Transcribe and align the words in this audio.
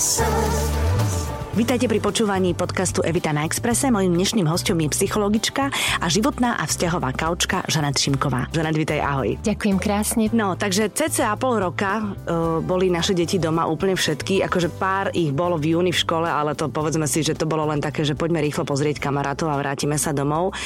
So. 0.00 0.49
Vítajte 1.60 1.92
pri 1.92 2.00
počúvaní 2.00 2.56
podcastu 2.56 3.04
Evita 3.04 3.36
na 3.36 3.44
Exprese. 3.44 3.92
Mojím 3.92 4.16
dnešným 4.16 4.48
hostom 4.48 4.80
je 4.80 4.96
psychologička 4.96 5.68
a 6.00 6.06
životná 6.08 6.56
a 6.56 6.64
vzťahová 6.64 7.12
kaučka 7.12 7.60
Žanet 7.68 8.00
Šimková. 8.00 8.48
Žanet, 8.48 8.80
vítaj, 8.80 9.04
ahoj. 9.04 9.36
Ďakujem 9.44 9.76
krásne. 9.76 10.32
No, 10.32 10.56
takže 10.56 10.88
cca 10.88 11.36
pol 11.36 11.60
roka 11.60 12.00
uh, 12.00 12.64
boli 12.64 12.88
naše 12.88 13.12
deti 13.12 13.36
doma 13.36 13.68
úplne 13.68 13.92
všetky. 13.92 14.40
Akože 14.40 14.72
pár 14.72 15.12
ich 15.12 15.36
bolo 15.36 15.60
v 15.60 15.76
júni 15.76 15.92
v 15.92 16.00
škole, 16.00 16.24
ale 16.24 16.56
to 16.56 16.72
povedzme 16.72 17.04
si, 17.04 17.20
že 17.20 17.36
to 17.36 17.44
bolo 17.44 17.68
len 17.68 17.84
také, 17.84 18.08
že 18.08 18.16
poďme 18.16 18.40
rýchlo 18.40 18.64
pozrieť 18.64 18.96
kamarátov 18.96 19.52
a 19.52 19.60
vrátime 19.60 20.00
sa 20.00 20.16
domov. 20.16 20.56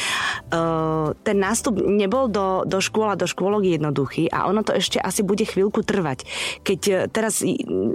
Uh, 0.54 1.10
ten 1.26 1.42
nástup 1.42 1.74
nebol 1.74 2.30
do, 2.30 2.62
do 2.70 2.78
škôl 2.78 3.10
a 3.10 3.18
do 3.18 3.26
škôlok 3.26 3.66
jednoduchý 3.66 4.30
a 4.30 4.46
ono 4.46 4.62
to 4.62 4.70
ešte 4.70 5.02
asi 5.02 5.26
bude 5.26 5.42
chvíľku 5.42 5.82
trvať. 5.82 6.22
Keď 6.62 6.80
uh, 6.86 6.96
teraz 7.10 7.42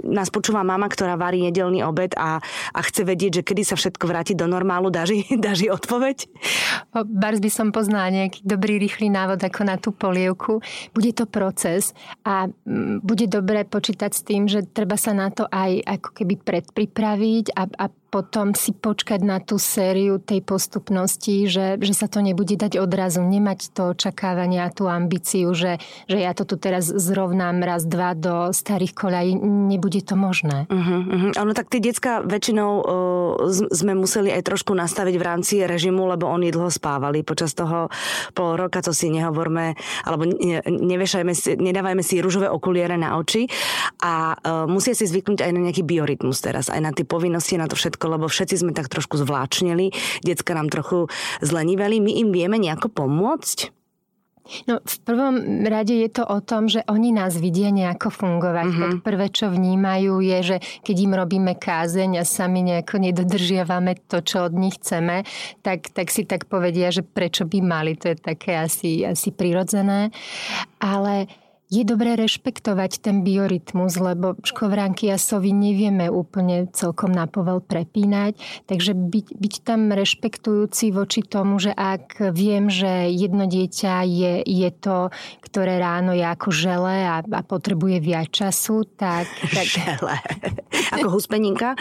nás 0.04 0.28
počúva 0.28 0.60
mama, 0.60 0.84
ktorá 0.84 1.16
varí 1.16 1.40
nedelný 1.40 1.80
obed 1.80 2.12
a, 2.20 2.44
a 2.76 2.80
a 2.89 2.89
chce 2.90 3.06
vedieť, 3.06 3.32
že 3.40 3.46
kedy 3.46 3.62
sa 3.62 3.78
všetko 3.78 4.04
vráti 4.10 4.34
do 4.34 4.50
normálu, 4.50 4.90
dáži, 4.90 5.22
dáži 5.46 5.70
odpoveď? 5.70 6.26
Bars 7.06 7.38
by 7.38 7.50
som 7.50 7.70
poznala 7.70 8.10
nejaký 8.10 8.42
dobrý, 8.42 8.82
rýchly 8.82 9.06
návod 9.06 9.38
ako 9.38 9.60
na 9.62 9.78
tú 9.78 9.94
polievku. 9.94 10.58
Bude 10.90 11.14
to 11.14 11.30
proces 11.30 11.94
a 12.26 12.50
mm, 12.50 13.06
bude 13.06 13.30
dobre 13.30 13.62
počítať 13.62 14.10
s 14.10 14.22
tým, 14.26 14.50
že 14.50 14.66
treba 14.66 14.98
sa 14.98 15.14
na 15.14 15.30
to 15.30 15.46
aj 15.46 15.78
ako 15.86 16.08
keby 16.18 16.34
predpripraviť 16.42 17.54
a, 17.54 17.62
a 17.70 17.86
potom 18.10 18.58
si 18.58 18.74
počkať 18.74 19.22
na 19.22 19.38
tú 19.38 19.56
sériu 19.56 20.18
tej 20.18 20.42
postupnosti, 20.42 21.46
že, 21.46 21.78
že 21.78 21.94
sa 21.94 22.10
to 22.10 22.18
nebude 22.18 22.58
dať 22.58 22.82
odrazu, 22.82 23.22
nemať 23.22 23.70
to 23.70 23.94
očakávanie 23.94 24.66
a 24.66 24.74
tú 24.74 24.90
ambíciu, 24.90 25.54
že, 25.54 25.78
že 26.10 26.18
ja 26.18 26.34
to 26.34 26.42
tu 26.42 26.58
teraz 26.58 26.90
zrovnám 26.90 27.62
raz, 27.62 27.86
dva 27.86 28.18
do 28.18 28.50
starých 28.50 28.92
koľají, 28.98 29.38
nebude 29.70 30.02
to 30.02 30.18
možné. 30.18 30.66
Uh-huh, 30.66 31.00
uh-huh. 31.06 31.30
Ono 31.38 31.54
tak 31.54 31.70
tie 31.70 31.78
decka 31.78 32.26
väčšinou 32.26 32.70
uh, 32.82 32.84
sme 33.70 33.94
museli 33.94 34.34
aj 34.34 34.42
trošku 34.42 34.74
nastaviť 34.74 35.14
v 35.14 35.24
rámci 35.24 35.54
režimu, 35.62 36.10
lebo 36.10 36.26
oni 36.26 36.50
dlho 36.50 36.68
spávali 36.68 37.22
počas 37.22 37.54
toho 37.54 37.86
pol 38.34 38.58
roka, 38.58 38.82
to 38.82 38.90
si 38.90 39.06
nehovorme, 39.06 39.78
alebo 40.02 40.26
ne, 40.26 40.58
nevešajme 40.66 41.32
si, 41.32 41.54
nedávajme 41.54 42.02
si 42.02 42.18
rúžové 42.18 42.50
okuliere 42.50 42.98
na 42.98 43.14
oči 43.22 43.46
a 44.02 44.34
uh, 44.34 44.66
musia 44.66 44.98
si 44.98 45.06
zvyknúť 45.06 45.46
aj 45.46 45.50
na 45.54 45.60
nejaký 45.70 45.86
biorytmus 45.86 46.42
teraz, 46.42 46.66
aj 46.66 46.80
na 46.82 46.90
tie 46.90 47.06
povinnosti, 47.06 47.54
na 47.54 47.70
to 47.70 47.78
všetko 47.78 47.99
všetko, 48.00 48.16
lebo 48.16 48.32
všetci 48.32 48.56
sme 48.64 48.72
tak 48.72 48.88
trošku 48.88 49.20
zvláčnili, 49.20 49.92
decka 50.24 50.56
nám 50.56 50.72
trochu 50.72 51.12
zleniveli. 51.44 52.00
My 52.00 52.16
im 52.16 52.32
vieme 52.32 52.56
nejako 52.56 52.88
pomôcť? 52.88 53.76
No, 54.66 54.82
v 54.82 54.96
prvom 55.06 55.62
rade 55.62 55.94
je 55.94 56.10
to 56.10 56.26
o 56.26 56.42
tom, 56.42 56.66
že 56.66 56.82
oni 56.90 57.14
nás 57.14 57.38
vidia 57.38 57.70
nejako 57.70 58.10
fungovať. 58.10 58.66
Mm-hmm. 58.66 58.82
Tak 58.82 58.94
prvé, 59.06 59.26
čo 59.30 59.46
vnímajú, 59.52 60.18
je, 60.18 60.38
že 60.42 60.56
keď 60.82 60.96
im 61.06 61.12
robíme 61.14 61.52
kázeň 61.54 62.18
a 62.18 62.24
sami 62.26 62.66
nejako 62.66 62.98
nedodržiavame 62.98 64.00
to, 64.10 64.24
čo 64.24 64.50
od 64.50 64.54
nich 64.56 64.80
chceme, 64.80 65.22
tak, 65.62 65.94
tak 65.94 66.10
si 66.10 66.26
tak 66.26 66.50
povedia, 66.50 66.90
že 66.90 67.06
prečo 67.06 67.46
by 67.46 67.62
mali. 67.62 67.94
To 68.00 68.10
je 68.10 68.16
také 68.18 68.58
asi, 68.58 69.06
asi 69.06 69.30
prirodzené. 69.30 70.10
Ale 70.82 71.30
je 71.70 71.86
dobré 71.86 72.18
rešpektovať 72.18 72.98
ten 72.98 73.22
biorytmus, 73.22 73.94
lebo 73.94 74.34
škovránky 74.42 75.06
a 75.14 75.22
sovy 75.22 75.54
nevieme 75.54 76.10
úplne 76.10 76.66
celkom 76.74 77.14
na 77.14 77.30
povel 77.30 77.62
prepínať, 77.62 78.34
takže 78.66 78.98
byť, 78.98 79.26
byť 79.38 79.54
tam 79.62 79.94
rešpektujúci 79.94 80.90
voči 80.90 81.22
tomu, 81.22 81.62
že 81.62 81.70
ak 81.70 82.34
viem, 82.34 82.66
že 82.66 83.14
jedno 83.14 83.46
dieťa 83.46 84.02
je, 84.02 84.32
je 84.42 84.70
to, 84.74 85.14
ktoré 85.46 85.78
ráno 85.78 86.10
je 86.10 86.26
ako 86.26 86.50
žele 86.50 87.06
a, 87.06 87.22
a 87.22 87.40
potrebuje 87.46 88.02
viac 88.02 88.34
času, 88.34 88.82
tak... 88.98 89.30
tak... 89.54 89.66
Žele. 89.70 90.18
Ako 90.90 91.06
huspeninka? 91.14 91.78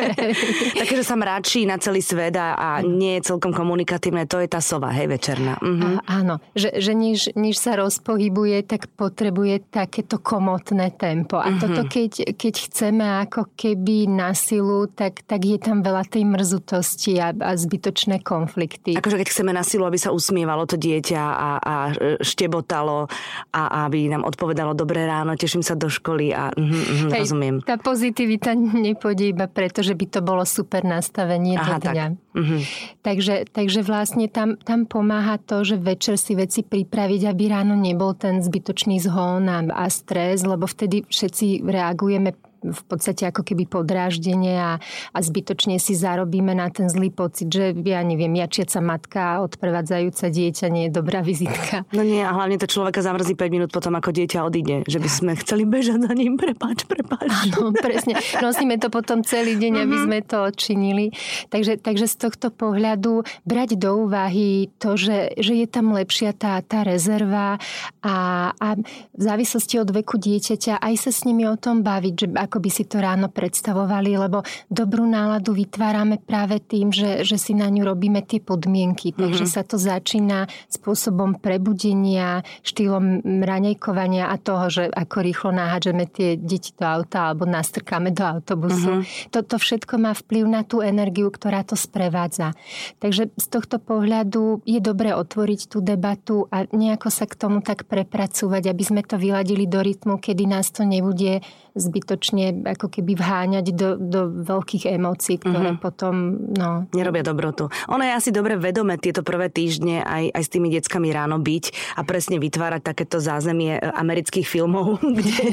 Také, 0.80 0.94
že 0.96 1.04
sa 1.04 1.12
mráči 1.20 1.68
na 1.68 1.76
celý 1.76 2.00
svet 2.00 2.32
a, 2.40 2.56
a 2.56 2.68
nie 2.80 3.20
je 3.20 3.28
celkom 3.28 3.52
komunikatívne, 3.52 4.24
to 4.24 4.40
je 4.40 4.48
tá 4.48 4.64
sova, 4.64 4.88
hej, 4.96 5.12
večerná. 5.12 5.60
Mhm. 5.60 6.08
A, 6.08 6.24
áno, 6.24 6.34
že, 6.56 6.72
že 6.80 6.96
než, 6.96 7.36
než 7.36 7.60
sa 7.60 7.76
rozpohybuje, 7.76 8.64
tak 8.64 8.88
po 8.96 9.09
potrebuje 9.10 9.74
takéto 9.74 10.22
komotné 10.22 10.94
tempo. 10.94 11.42
A 11.42 11.50
mm-hmm. 11.50 11.58
toto, 11.58 11.82
keď, 11.90 12.38
keď 12.38 12.54
chceme 12.70 13.02
ako 13.26 13.50
keby 13.58 14.06
na 14.06 14.30
silu, 14.38 14.86
tak, 14.86 15.26
tak 15.26 15.42
je 15.42 15.58
tam 15.58 15.82
veľa 15.82 16.06
tej 16.06 16.22
mrzutosti 16.30 17.18
a, 17.18 17.34
a 17.34 17.50
zbytočné 17.58 18.22
konflikty. 18.22 18.94
Akože 18.94 19.18
keď 19.18 19.28
chceme 19.34 19.50
na 19.50 19.66
silu, 19.66 19.82
aby 19.82 19.98
sa 19.98 20.14
usmievalo 20.14 20.62
to 20.70 20.78
dieťa 20.78 21.18
a, 21.18 21.50
a 21.58 21.74
štebotalo 22.22 23.10
a 23.50 23.90
aby 23.90 24.06
nám 24.06 24.22
odpovedalo 24.22 24.78
dobré 24.78 25.10
ráno, 25.10 25.34
teším 25.34 25.66
sa 25.66 25.74
do 25.74 25.90
školy 25.90 26.30
a 26.30 26.54
mm, 26.54 26.62
mm, 26.62 27.10
Hej, 27.10 27.20
rozumiem. 27.26 27.56
Tá 27.66 27.74
pozitivita 27.74 28.54
nepôjde 28.54 29.34
iba 29.34 29.50
preto, 29.50 29.82
že 29.82 29.98
by 29.98 30.06
to 30.06 30.20
bolo 30.22 30.46
super 30.46 30.86
nastavenie 30.86 31.58
Aha, 31.58 31.66
do 31.66 31.90
dňa. 31.90 32.06
Tak. 32.14 32.28
Mm-hmm. 32.30 32.60
Takže, 33.02 33.34
takže 33.50 33.80
vlastne 33.82 34.30
tam, 34.30 34.54
tam 34.62 34.86
pomáha 34.86 35.42
to, 35.42 35.66
že 35.66 35.74
večer 35.82 36.14
si 36.14 36.38
veci 36.38 36.62
pripraviť, 36.62 37.26
aby 37.26 37.44
ráno 37.50 37.74
nebol 37.74 38.14
ten 38.14 38.38
zbytočný 38.38 38.99
zhon 39.00 39.48
a, 39.48 39.86
stres, 39.88 40.44
lebo 40.44 40.68
vtedy 40.68 41.08
všetci 41.08 41.64
reagujeme 41.64 42.36
v 42.60 42.82
podstate 42.86 43.24
ako 43.28 43.42
keby 43.42 43.64
podráždenie 43.66 44.56
a, 44.56 44.72
a 45.12 45.18
zbytočne 45.18 45.80
si 45.80 45.96
zarobíme 45.96 46.52
na 46.52 46.68
ten 46.68 46.92
zlý 46.92 47.08
pocit, 47.08 47.48
že 47.48 47.72
ja 47.72 48.04
neviem, 48.04 48.32
jačiaca 48.36 48.78
matka 48.84 49.20
a 49.20 49.40
odprevádzajúca 49.44 50.28
dieťa 50.28 50.66
nie 50.68 50.88
je 50.88 50.92
dobrá 50.92 51.24
vizitka. 51.24 51.82
No 52.00 52.06
nie, 52.06 52.22
a 52.22 52.32
hlavne 52.32 52.56
to 52.56 52.70
človeka 52.70 53.02
zamrzí 53.02 53.34
5 53.34 53.50
minút 53.50 53.70
potom, 53.74 53.92
ako 53.98 54.14
dieťa 54.14 54.46
odíde, 54.46 54.86
že 54.88 55.02
by 55.02 55.10
sme 55.10 55.32
chceli 55.42 55.66
bežať 55.68 56.06
za 56.06 56.12
ním, 56.14 56.38
prepáč, 56.38 56.86
prepáč. 56.86 57.28
Áno, 57.28 57.74
presne. 57.84 58.16
Nosíme 58.38 58.78
to 58.80 58.88
potom 58.88 59.20
celý 59.26 59.58
deň, 59.58 59.84
aby 59.84 59.96
mhm. 59.96 60.02
sme 60.06 60.18
to 60.24 60.36
odčinili. 60.48 61.12
Takže, 61.50 61.82
takže 61.82 62.06
z 62.08 62.16
tohto 62.16 62.48
pohľadu 62.54 63.26
brať 63.44 63.76
do 63.76 64.06
úvahy 64.06 64.70
to, 64.78 64.96
že, 64.96 65.34
že 65.36 65.52
je 65.60 65.66
tam 65.66 65.92
lepšia 65.92 66.32
tá, 66.32 66.62
tá 66.62 66.86
rezerva 66.86 67.58
a, 68.00 68.16
a 68.54 68.68
v 69.12 69.22
závislosti 69.22 69.76
od 69.82 69.90
veku 69.92 70.16
dieťaťa 70.16 70.80
aj 70.80 70.94
sa 70.96 71.10
s 71.12 71.28
nimi 71.28 71.44
o 71.44 71.56
tom 71.58 71.82
baviť, 71.84 72.14
že 72.16 72.26
ako 72.50 72.58
by 72.58 72.70
si 72.74 72.82
to 72.82 72.98
ráno 72.98 73.30
predstavovali, 73.30 74.18
lebo 74.18 74.42
dobrú 74.66 75.06
náladu 75.06 75.54
vytvárame 75.54 76.18
práve 76.18 76.58
tým, 76.58 76.90
že, 76.90 77.22
že 77.22 77.38
si 77.38 77.54
na 77.54 77.70
ňu 77.70 77.86
robíme 77.86 78.26
tie 78.26 78.42
podmienky. 78.42 79.14
Mm-hmm. 79.14 79.22
Takže 79.22 79.46
sa 79.46 79.62
to 79.62 79.78
začína 79.78 80.50
spôsobom 80.66 81.38
prebudenia, 81.38 82.42
štýlom 82.66 83.22
raňajkovania 83.46 84.26
a 84.26 84.34
toho, 84.34 84.66
že 84.66 84.82
ako 84.90 85.16
rýchlo 85.22 85.50
nahádžeme 85.54 86.10
tie 86.10 86.34
deti 86.34 86.74
do 86.74 86.82
auta 86.82 87.30
alebo 87.30 87.46
nastrkáme 87.46 88.10
do 88.10 88.26
autobusu. 88.26 88.98
Mm-hmm. 88.98 89.30
Toto 89.30 89.54
všetko 89.54 89.94
má 90.02 90.10
vplyv 90.10 90.44
na 90.50 90.66
tú 90.66 90.82
energiu, 90.82 91.30
ktorá 91.30 91.62
to 91.62 91.78
sprevádza. 91.78 92.58
Takže 92.98 93.30
z 93.38 93.46
tohto 93.46 93.78
pohľadu 93.78 94.66
je 94.66 94.82
dobre 94.82 95.14
otvoriť 95.14 95.70
tú 95.70 95.78
debatu 95.78 96.50
a 96.50 96.66
nejako 96.66 97.14
sa 97.14 97.30
k 97.30 97.38
tomu 97.38 97.62
tak 97.62 97.86
prepracovať, 97.86 98.66
aby 98.66 98.82
sme 98.82 99.06
to 99.06 99.14
vyladili 99.14 99.70
do 99.70 99.78
rytmu, 99.78 100.18
kedy 100.18 100.50
nás 100.50 100.72
to 100.74 100.82
nebude 100.82 101.44
zbytočne 101.76 102.39
ako 102.48 102.88
keby 102.88 103.12
vháňať 103.16 103.66
do, 103.76 103.96
do 104.00 104.20
veľkých 104.44 104.88
emócií, 104.94 105.36
ktoré 105.40 105.76
mm-hmm. 105.76 105.84
potom... 105.84 106.14
No... 106.56 106.88
Nerobia 106.96 107.24
dobrotu. 107.24 107.68
Ono 107.92 108.02
je 108.02 108.12
asi 108.12 108.30
dobre 108.32 108.56
vedome 108.56 108.96
tieto 108.96 109.20
prvé 109.20 109.52
týždne 109.52 110.00
aj, 110.00 110.32
aj 110.32 110.42
s 110.42 110.52
tými 110.52 110.68
deckami 110.72 111.08
ráno 111.12 111.36
byť 111.36 111.96
a 111.98 112.00
presne 112.06 112.40
vytvárať 112.40 112.82
takéto 112.82 113.20
zázemie 113.20 113.76
e, 113.76 113.80
amerických 113.80 114.46
filmov, 114.46 115.02
kde, 115.18 115.44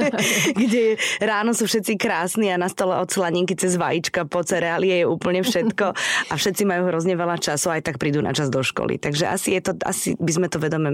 kde 0.62 0.84
ráno 1.22 1.56
sú 1.56 1.64
všetci 1.64 1.96
krásni 1.96 2.52
a 2.52 2.60
na 2.60 2.68
stole 2.68 2.98
od 2.98 3.08
slaninky 3.08 3.56
cez 3.56 3.80
vajíčka 3.80 4.28
po 4.28 4.44
cereálie 4.44 5.02
je 5.02 5.06
úplne 5.08 5.40
všetko 5.40 5.86
a 6.30 6.32
všetci 6.34 6.62
majú 6.68 6.92
hrozne 6.92 7.16
veľa 7.16 7.40
času 7.40 7.72
aj 7.72 7.86
tak 7.86 7.96
prídu 7.96 8.20
na 8.20 8.34
čas 8.34 8.52
do 8.52 8.60
školy. 8.60 8.98
Takže 9.00 9.24
asi, 9.30 9.56
je 9.56 9.62
to, 9.70 9.72
asi 9.86 10.18
by 10.18 10.32
sme 10.32 10.48
to 10.50 10.58
vedome 10.60 10.92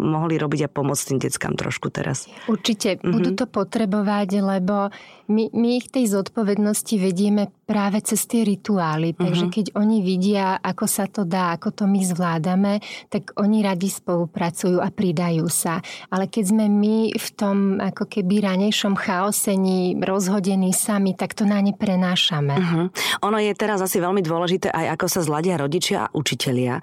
mohli 0.00 0.40
robiť 0.40 0.66
a 0.66 0.72
pomôcť 0.72 1.02
tým 1.14 1.18
deckám 1.20 1.54
trošku 1.54 1.92
teraz. 1.92 2.26
Určite. 2.48 2.96
Mm-hmm. 2.96 3.12
Budú 3.12 3.30
to 3.36 3.46
potrebovať 3.46 4.40
lebo 4.40 4.79
my, 5.28 5.52
my 5.52 5.76
ich 5.76 5.92
tej 5.92 6.08
zodpovednosti 6.08 6.96
vedieme 6.96 7.52
práve 7.70 8.02
cez 8.02 8.26
tie 8.26 8.42
rituály. 8.42 9.14
Takže 9.14 9.46
uh-huh. 9.46 9.54
keď 9.54 9.66
oni 9.78 10.02
vidia, 10.02 10.58
ako 10.58 10.90
sa 10.90 11.06
to 11.06 11.22
dá, 11.22 11.54
ako 11.54 11.70
to 11.70 11.84
my 11.86 12.02
zvládame, 12.02 12.82
tak 13.06 13.30
oni 13.38 13.62
radi 13.62 13.86
spolupracujú 13.86 14.82
a 14.82 14.90
pridajú 14.90 15.46
sa. 15.46 15.78
Ale 16.10 16.26
keď 16.26 16.50
sme 16.50 16.66
my 16.66 17.14
v 17.14 17.28
tom 17.38 17.78
ako 17.78 18.10
keby 18.10 18.42
ranejšom 18.42 18.98
chaosení 18.98 19.94
rozhodení 20.02 20.74
sami, 20.74 21.14
tak 21.14 21.38
to 21.38 21.46
na 21.46 21.62
ne 21.62 21.70
prenášame. 21.70 22.54
Uh-huh. 22.58 22.86
Ono 23.30 23.38
je 23.38 23.54
teraz 23.54 23.78
asi 23.78 24.02
veľmi 24.02 24.18
dôležité 24.24 24.72
aj 24.74 24.96
ako 24.96 25.06
sa 25.06 25.20
zladia 25.20 25.60
rodičia 25.60 26.08
a 26.08 26.12
učitelia, 26.16 26.80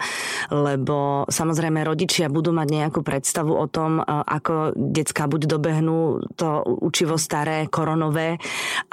lebo 0.53 1.25
samozrejme 1.25 1.81
rodičia 1.81 2.29
budú 2.29 2.53
mať 2.53 2.67
nejakú 2.69 3.01
predstavu 3.01 3.49
o 3.49 3.65
tom, 3.65 3.97
ako 4.05 4.77
decka 4.77 5.25
buď 5.25 5.49
dobehnú 5.49 6.21
to 6.37 6.61
učivo 6.85 7.17
staré, 7.17 7.65
koronové, 7.65 8.37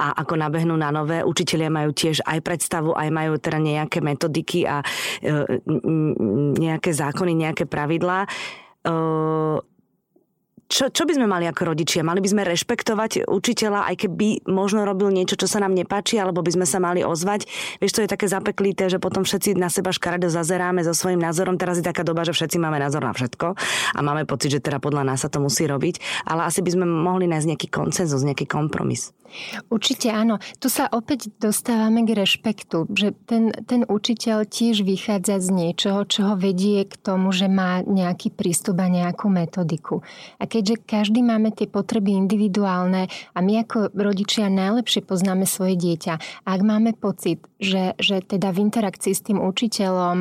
a 0.01 0.17
ako 0.25 0.33
nabehnú 0.41 0.73
na 0.73 0.89
nové. 0.89 1.21
Učitelia 1.21 1.69
majú 1.69 1.84
tiež 1.91 2.25
aj 2.25 2.39
predstavu, 2.41 2.95
aj 2.95 3.09
majú 3.11 3.37
teda 3.37 3.59
nejaké 3.59 3.99
metodiky 4.01 4.65
a 4.65 4.81
e, 5.21 5.61
nejaké 6.57 6.89
zákony, 6.95 7.35
nejaké 7.35 7.67
pravidlá. 7.67 8.25
Čo, 10.65 10.89
čo 10.89 11.05
by 11.05 11.13
sme 11.13 11.29
mali 11.29 11.45
ako 11.45 11.77
rodičia? 11.77 12.01
Mali 12.01 12.25
by 12.25 12.29
sme 12.33 12.41
rešpektovať 12.41 13.29
učiteľa, 13.29 13.85
aj 13.93 13.95
keby 14.01 14.49
možno 14.49 14.81
robil 14.81 15.13
niečo, 15.13 15.37
čo 15.37 15.45
sa 15.45 15.61
nám 15.61 15.77
nepáči, 15.77 16.17
alebo 16.17 16.41
by 16.41 16.57
sme 16.57 16.65
sa 16.65 16.81
mali 16.81 17.05
ozvať. 17.05 17.45
Vieš, 17.77 17.93
to 17.93 18.01
je 18.01 18.09
také 18.09 18.25
zapeklité, 18.25 18.89
že 18.89 18.97
potom 18.97 19.21
všetci 19.21 19.53
na 19.61 19.69
seba 19.69 19.93
škaredo 19.93 20.25
zazeráme 20.25 20.81
so 20.81 20.97
svojím 20.97 21.21
názorom. 21.21 21.61
Teraz 21.61 21.77
je 21.77 21.85
taká 21.85 22.01
doba, 22.01 22.25
že 22.25 22.33
všetci 22.33 22.57
máme 22.57 22.81
názor 22.81 23.05
na 23.05 23.13
všetko 23.13 23.53
a 23.93 23.99
máme 24.01 24.25
pocit, 24.25 24.57
že 24.57 24.63
teda 24.65 24.81
podľa 24.81 25.05
nás 25.05 25.21
sa 25.21 25.29
to 25.29 25.37
musí 25.37 25.69
robiť. 25.69 26.25
Ale 26.25 26.49
asi 26.49 26.65
by 26.65 26.73
sme 26.73 26.85
mohli 26.89 27.29
nájsť 27.29 27.47
nejaký 27.53 27.67
koncenzus, 27.69 28.25
nejaký 28.25 28.49
kompromis. 28.49 29.13
Určite 29.67 30.13
áno. 30.13 30.39
Tu 30.61 30.71
sa 30.71 30.87
opäť 30.89 31.27
dostávame 31.37 32.05
k 32.07 32.15
rešpektu, 32.15 32.87
že 32.93 33.11
ten, 33.27 33.51
ten 33.65 33.83
učiteľ 33.83 34.47
tiež 34.47 34.85
vychádza 34.85 35.41
z 35.41 35.49
niečoho, 35.51 36.07
čo 36.07 36.33
ho 36.33 36.35
vedie 36.39 36.85
k 36.87 36.95
tomu, 36.95 37.33
že 37.35 37.51
má 37.51 37.83
nejaký 37.83 38.31
prístup 38.31 38.79
a 38.79 38.87
nejakú 38.87 39.27
metodiku. 39.27 40.05
A 40.39 40.47
keďže 40.55 40.87
každý 40.87 41.19
máme 41.19 41.51
tie 41.51 41.67
potreby 41.67 42.15
individuálne 42.15 43.11
a 43.35 43.37
my 43.43 43.67
ako 43.67 43.91
rodičia 43.91 44.47
najlepšie 44.47 45.03
poznáme 45.03 45.43
svoje 45.43 45.75
dieťa, 45.75 46.47
ak 46.47 46.59
máme 46.63 46.95
pocit, 46.95 47.43
že, 47.59 47.91
že 47.99 48.23
teda 48.23 48.55
v 48.55 48.71
interakcii 48.71 49.11
s 49.11 49.25
tým 49.27 49.43
učiteľom 49.43 50.17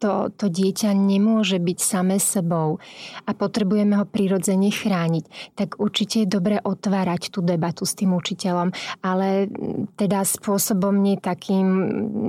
to, 0.00 0.32
to 0.32 0.48
dieťa 0.48 0.96
nemôže 0.96 1.60
byť 1.60 1.78
samé 1.78 2.16
sebou 2.16 2.80
a 3.28 3.30
potrebujeme 3.36 4.00
ho 4.00 4.08
prirodzene 4.08 4.72
chrániť, 4.72 5.54
tak 5.54 5.76
určite 5.76 6.24
je 6.24 6.32
dobre 6.32 6.56
otvárať 6.56 7.28
tú 7.28 7.44
debatu 7.44 7.84
s 7.84 7.92
tým 7.92 8.16
učiteľom, 8.16 8.72
ale 9.04 9.52
teda 10.00 10.24
spôsobom 10.24 10.96
nie 10.96 11.20
takým, 11.20 11.68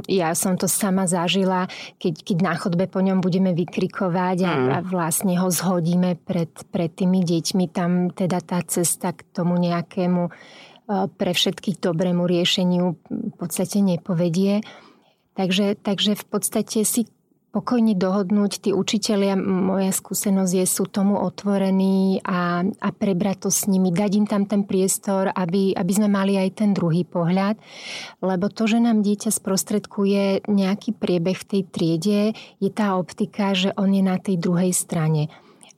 ja 0.06 0.36
som 0.36 0.60
to 0.60 0.68
sama 0.68 1.08
zažila, 1.08 1.72
keď, 1.96 2.14
keď 2.28 2.38
na 2.44 2.54
chodbe 2.60 2.92
po 2.92 3.00
ňom 3.00 3.24
budeme 3.24 3.56
vykrikovať 3.56 4.38
a, 4.44 4.52
mm. 4.52 4.70
a 4.70 4.78
vlastne 4.84 5.40
ho 5.40 5.48
zhodíme 5.48 6.20
pred, 6.20 6.52
pred 6.70 6.92
tými 6.92 7.24
deťmi, 7.24 7.72
tam 7.72 8.12
teda 8.12 8.44
tá 8.44 8.60
cesta 8.68 9.16
k 9.16 9.24
tomu 9.32 9.56
nejakému 9.56 10.28
e, 10.28 10.32
pre 11.08 11.32
všetkých 11.32 11.80
dobrému 11.80 12.28
riešeniu 12.28 13.00
v 13.08 13.36
podstate 13.40 13.80
nepovedie. 13.80 14.60
Takže, 15.32 15.80
takže 15.80 16.20
v 16.20 16.26
podstate 16.28 16.84
si 16.84 17.08
pokojne 17.52 17.94
dohodnúť. 18.00 18.64
Tí 18.64 18.70
učitelia, 18.72 19.36
moja 19.36 19.92
skúsenosť 19.92 20.54
je, 20.64 20.66
sú 20.66 20.88
tomu 20.88 21.20
otvorení 21.20 22.24
a, 22.24 22.64
a 22.64 22.90
prebrať 22.96 23.48
to 23.48 23.50
s 23.52 23.68
nimi, 23.68 23.92
dať 23.92 24.12
im 24.16 24.28
tam 24.28 24.48
ten 24.48 24.64
priestor, 24.64 25.30
aby, 25.36 25.76
aby 25.76 25.92
sme 25.92 26.08
mali 26.08 26.40
aj 26.40 26.64
ten 26.64 26.72
druhý 26.72 27.04
pohľad. 27.04 27.60
Lebo 28.24 28.48
to, 28.48 28.66
že 28.72 28.80
nám 28.80 29.04
dieťa 29.04 29.30
sprostredkuje 29.36 30.48
nejaký 30.48 30.96
priebeh 30.96 31.36
v 31.36 31.48
tej 31.48 31.62
triede, 31.68 32.20
je 32.64 32.70
tá 32.72 32.96
optika, 32.96 33.52
že 33.52 33.76
on 33.76 33.92
je 33.92 34.04
na 34.04 34.16
tej 34.16 34.40
druhej 34.40 34.72
strane. 34.72 35.28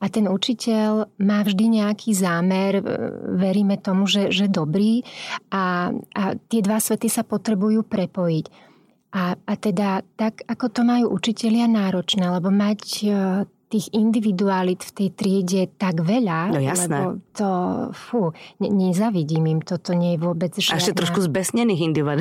A 0.02 0.12
ten 0.12 0.28
učiteľ 0.28 1.16
má 1.16 1.40
vždy 1.40 1.80
nejaký 1.80 2.12
zámer, 2.12 2.76
veríme 3.40 3.80
tomu, 3.80 4.04
že, 4.04 4.28
že 4.28 4.52
dobrý 4.52 5.00
a, 5.48 5.96
a 6.12 6.22
tie 6.36 6.60
dva 6.60 6.76
svety 6.76 7.08
sa 7.08 7.24
potrebujú 7.24 7.80
prepojiť. 7.88 8.73
A, 9.14 9.38
a 9.38 9.52
teda 9.54 10.02
tak, 10.18 10.42
ako 10.50 10.66
to 10.74 10.82
majú 10.82 11.06
učitelia 11.14 11.70
náročné, 11.70 12.26
lebo 12.26 12.50
mať 12.50 12.82
e, 13.06 13.08
tých 13.74 13.90
individualit 13.90 14.86
v 14.86 14.92
tej 14.94 15.08
triede 15.18 15.62
tak 15.74 15.98
veľa, 16.06 16.54
no, 16.54 16.62
jasné. 16.62 16.94
lebo 16.94 17.18
to, 17.34 17.50
fú, 17.90 18.30
ne, 18.62 18.70
nezavidím 18.70 19.50
im, 19.50 19.60
toto 19.66 19.98
nie 19.98 20.14
je 20.14 20.18
vôbec 20.22 20.54
žiadna... 20.54 20.78
A 20.78 20.82
ešte 20.82 20.94
trošku 20.94 21.18
zbesnených 21.26 21.80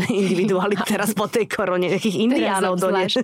individualit 0.10 0.82
teraz 0.94 1.14
po 1.14 1.30
tej 1.30 1.46
korone, 1.46 1.94
nejakých 1.94 2.18
indiánov 2.26 2.82
donieš. 2.82 3.22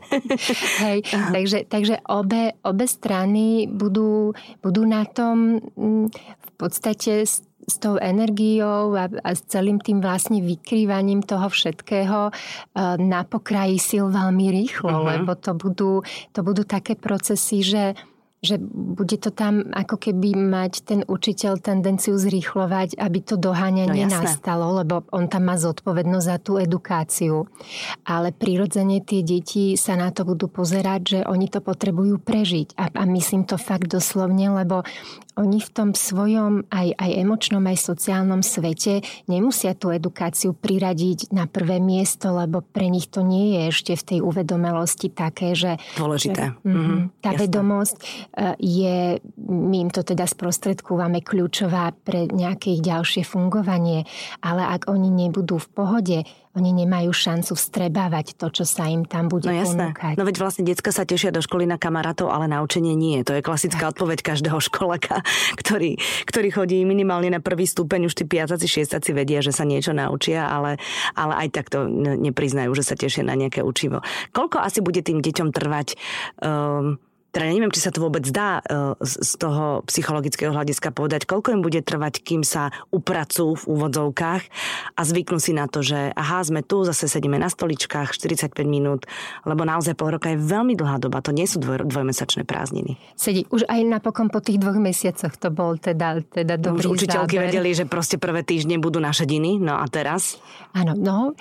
Hej, 0.84 1.08
takže, 1.08 1.64
takže 1.64 2.04
obe, 2.12 2.60
obe 2.60 2.84
strany 2.84 3.64
budú, 3.72 4.36
budú 4.60 4.82
na 4.84 5.08
tom 5.08 5.64
v 6.20 6.52
podstate 6.60 7.24
s 7.64 7.80
tou 7.80 7.96
energiou 7.96 8.92
a, 8.94 9.08
a 9.08 9.30
s 9.32 9.42
celým 9.48 9.80
tým 9.80 10.04
vlastne 10.04 10.44
vykrývaním 10.44 11.24
toho 11.24 11.48
všetkého 11.48 12.28
e, 12.28 12.32
na 13.00 13.24
pokraji 13.24 13.80
sil 13.80 14.06
veľmi 14.12 14.46
rýchlo, 14.52 14.92
uh-huh. 14.92 15.08
lebo 15.16 15.32
to 15.34 15.56
budú, 15.56 15.92
to 16.36 16.40
budú 16.44 16.62
také 16.68 16.94
procesy, 16.94 17.64
že 17.64 17.82
že 18.46 18.62
bude 18.62 19.18
to 19.18 19.34
tam 19.34 19.74
ako 19.74 19.98
keby 19.98 20.38
mať 20.38 20.72
ten 20.86 21.00
učiteľ 21.02 21.58
tendenciu 21.58 22.14
zrýchlovať, 22.14 22.94
aby 22.94 23.18
to 23.18 23.34
doháňanie 23.34 24.06
no, 24.06 24.22
nastalo, 24.22 24.78
lebo 24.78 25.02
on 25.10 25.26
tam 25.26 25.50
má 25.50 25.58
zodpovednosť 25.58 26.26
za 26.30 26.38
tú 26.38 26.62
edukáciu. 26.62 27.50
Ale 28.06 28.30
prirodzene 28.30 29.02
tie 29.02 29.26
deti 29.26 29.74
sa 29.74 29.98
na 29.98 30.14
to 30.14 30.22
budú 30.22 30.46
pozerať, 30.46 31.00
že 31.02 31.18
oni 31.26 31.50
to 31.50 31.58
potrebujú 31.58 32.22
prežiť. 32.22 32.78
A, 32.78 32.94
a 32.94 33.02
myslím 33.10 33.42
to 33.42 33.58
fakt 33.58 33.90
doslovne, 33.90 34.54
lebo 34.54 34.86
oni 35.36 35.60
v 35.60 35.70
tom 35.70 35.90
svojom 35.92 36.64
aj, 36.72 36.96
aj 36.96 37.10
emočnom, 37.12 37.60
aj 37.68 37.76
sociálnom 37.76 38.40
svete 38.40 39.04
nemusia 39.28 39.76
tú 39.76 39.92
edukáciu 39.92 40.56
priradiť 40.56 41.28
na 41.28 41.44
prvé 41.44 41.76
miesto, 41.76 42.32
lebo 42.32 42.64
pre 42.64 42.88
nich 42.88 43.12
to 43.12 43.20
nie 43.20 43.52
je 43.52 43.60
ešte 43.68 43.92
v 44.00 44.02
tej 44.02 44.18
uvedomelosti 44.24 45.12
také, 45.12 45.52
že... 45.52 45.76
Dôležité. 46.00 46.56
Že, 46.56 46.64
mm-hmm, 46.64 47.00
tá 47.20 47.30
jasné. 47.36 47.40
vedomosť 47.44 47.96
je, 48.60 49.16
my 49.48 49.76
im 49.80 49.90
to 49.90 50.04
teda 50.04 50.28
sprostredkúvame, 50.28 51.24
kľúčová 51.24 51.96
pre 51.96 52.28
nejaké 52.28 52.76
ich 52.76 52.84
ďalšie 52.84 53.24
fungovanie. 53.24 54.04
Ale 54.44 54.60
ak 54.60 54.92
oni 54.92 55.08
nebudú 55.08 55.56
v 55.56 55.68
pohode, 55.72 56.18
oni 56.56 56.72
nemajú 56.72 57.12
šancu 57.12 57.52
vstrebávať 57.52 58.36
to, 58.40 58.48
čo 58.48 58.64
sa 58.64 58.88
im 58.88 59.04
tam 59.04 59.28
bude 59.28 59.48
no, 59.48 59.56
jasné. 59.56 59.92
ponúkať. 59.92 60.14
No 60.16 60.24
veď 60.24 60.36
vlastne 60.40 60.64
decka 60.64 60.88
sa 60.88 61.04
tešia 61.04 61.28
do 61.28 61.44
školy 61.44 61.68
na 61.68 61.76
kamarátov, 61.76 62.32
ale 62.32 62.48
na 62.48 62.64
učenie 62.64 62.96
nie. 62.96 63.20
To 63.24 63.36
je 63.36 63.44
klasická 63.44 63.92
odpoveď 63.92 64.24
každého 64.24 64.56
školaka, 64.68 65.20
ktorý, 65.56 66.00
ktorý 66.24 66.48
chodí 66.52 66.80
minimálne 66.84 67.28
na 67.28 67.40
prvý 67.44 67.68
stupeň, 67.68 68.08
už 68.08 68.16
tí 68.16 68.24
piataci, 68.24 68.64
šiestaci 68.68 69.12
vedia, 69.12 69.44
že 69.44 69.52
sa 69.52 69.68
niečo 69.68 69.92
naučia, 69.92 70.48
ale, 70.48 70.80
ale 71.12 71.44
aj 71.44 71.48
tak 71.52 71.66
to 71.68 71.88
nepriznajú, 71.92 72.72
že 72.72 72.84
sa 72.84 72.96
tešia 72.96 73.24
na 73.24 73.36
nejaké 73.36 73.60
učivo. 73.60 74.00
Koľko 74.32 74.60
asi 74.60 74.80
bude 74.80 75.04
tým 75.04 75.20
deťom 75.20 75.48
trvať 75.52 75.96
um, 76.40 76.96
teda 77.36 77.52
neviem, 77.52 77.68
či 77.68 77.84
sa 77.84 77.92
to 77.92 78.00
vôbec 78.00 78.24
dá 78.32 78.64
e, 78.64 78.96
z 79.04 79.36
toho 79.36 79.84
psychologického 79.84 80.56
hľadiska 80.56 80.88
povedať, 80.88 81.28
koľko 81.28 81.52
im 81.52 81.60
bude 81.60 81.84
trvať, 81.84 82.24
kým 82.24 82.40
sa 82.40 82.72
upracujú 82.88 83.60
v 83.60 83.64
úvodzovkách 83.76 84.42
a 84.96 85.00
zvyknú 85.04 85.36
si 85.36 85.52
na 85.52 85.68
to, 85.68 85.84
že 85.84 86.16
aha, 86.16 86.40
sme 86.40 86.64
tu, 86.64 86.88
zase 86.88 87.12
sedíme 87.12 87.36
na 87.36 87.52
stoličkách 87.52 88.16
45 88.16 88.56
minút, 88.64 89.04
lebo 89.44 89.68
naozaj 89.68 89.92
pol 90.00 90.16
roka 90.16 90.32
je 90.32 90.40
veľmi 90.40 90.72
dlhá 90.80 90.96
doba, 90.96 91.20
to 91.20 91.36
nie 91.36 91.44
sú 91.44 91.60
dvoj, 91.60 91.84
dvojmesačné 91.84 92.48
prázdniny. 92.48 92.96
Sedí, 93.20 93.44
už 93.52 93.68
aj 93.68 93.84
napokon 93.84 94.32
po 94.32 94.40
tých 94.40 94.56
dvoch 94.56 94.80
mesiacoch 94.80 95.36
to 95.36 95.52
bol 95.52 95.76
teda, 95.76 96.24
teda 96.24 96.56
dobrý 96.56 96.88
Už 96.88 97.04
učiteľky 97.04 97.36
záber. 97.36 97.52
vedeli, 97.52 97.76
že 97.76 97.84
proste 97.84 98.16
prvé 98.16 98.48
týždne 98.48 98.80
budú 98.80 98.96
na 98.96 99.12
šediny, 99.12 99.60
no 99.60 99.76
a 99.76 99.84
teraz? 99.92 100.40
Áno, 100.72 100.96
no 100.96 101.36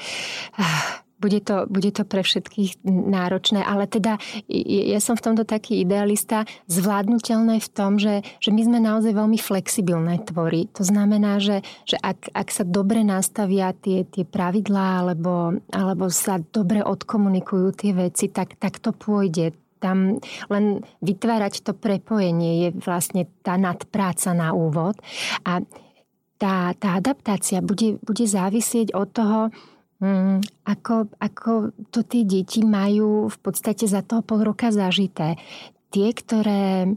bude 1.19 1.39
to, 1.41 1.65
bude 1.71 1.91
to 1.95 2.03
pre 2.03 2.21
všetkých 2.21 2.83
náročné, 2.85 3.63
ale 3.63 3.87
teda 3.87 4.19
ja 4.51 4.99
som 4.99 5.15
v 5.15 5.25
tomto 5.31 5.43
taký 5.47 5.81
idealista, 5.81 6.43
zvládnutelné 6.67 7.63
v 7.63 7.69
tom, 7.71 7.95
že, 7.95 8.21
že 8.43 8.51
my 8.51 8.61
sme 8.61 8.79
naozaj 8.83 9.15
veľmi 9.15 9.39
flexibilné 9.39 10.21
tvory. 10.27 10.67
To 10.75 10.83
znamená, 10.83 11.39
že, 11.39 11.63
že 11.87 11.95
ak, 11.99 12.35
ak 12.35 12.47
sa 12.51 12.63
dobre 12.67 13.01
nastavia 13.07 13.71
tie, 13.71 14.03
tie 14.03 14.27
pravidlá 14.27 15.05
alebo, 15.05 15.59
alebo 15.71 16.11
sa 16.11 16.39
dobre 16.39 16.83
odkomunikujú 16.83 17.67
tie 17.75 17.91
veci, 17.95 18.27
tak, 18.29 18.59
tak 18.59 18.83
to 18.83 18.91
pôjde 18.91 19.55
tam 19.75 20.17
len 20.49 20.81
vytvárať 21.03 21.61
to 21.61 21.77
prepojenie 21.77 22.65
je 22.65 22.69
vlastne 22.81 23.29
tá 23.45 23.59
nadpráca 23.59 24.33
na 24.33 24.55
úvod 24.55 24.97
a 25.45 25.61
tá, 26.35 26.73
tá 26.75 26.99
adaptácia 26.99 27.63
bude, 27.63 28.01
bude 28.03 28.25
závisieť 28.27 28.91
od 28.91 29.07
toho, 29.11 29.39
Mm, 30.03 30.43
ako, 30.67 31.07
ako 31.23 31.71
to 31.87 32.03
tie 32.03 32.27
deti 32.27 32.61
majú 32.67 33.31
v 33.31 33.37
podstate 33.39 33.87
za 33.87 34.03
toho 34.03 34.19
pol 34.21 34.43
roka 34.43 34.67
zažité. 34.67 35.39
Tie, 35.87 36.11
ktoré 36.11 36.91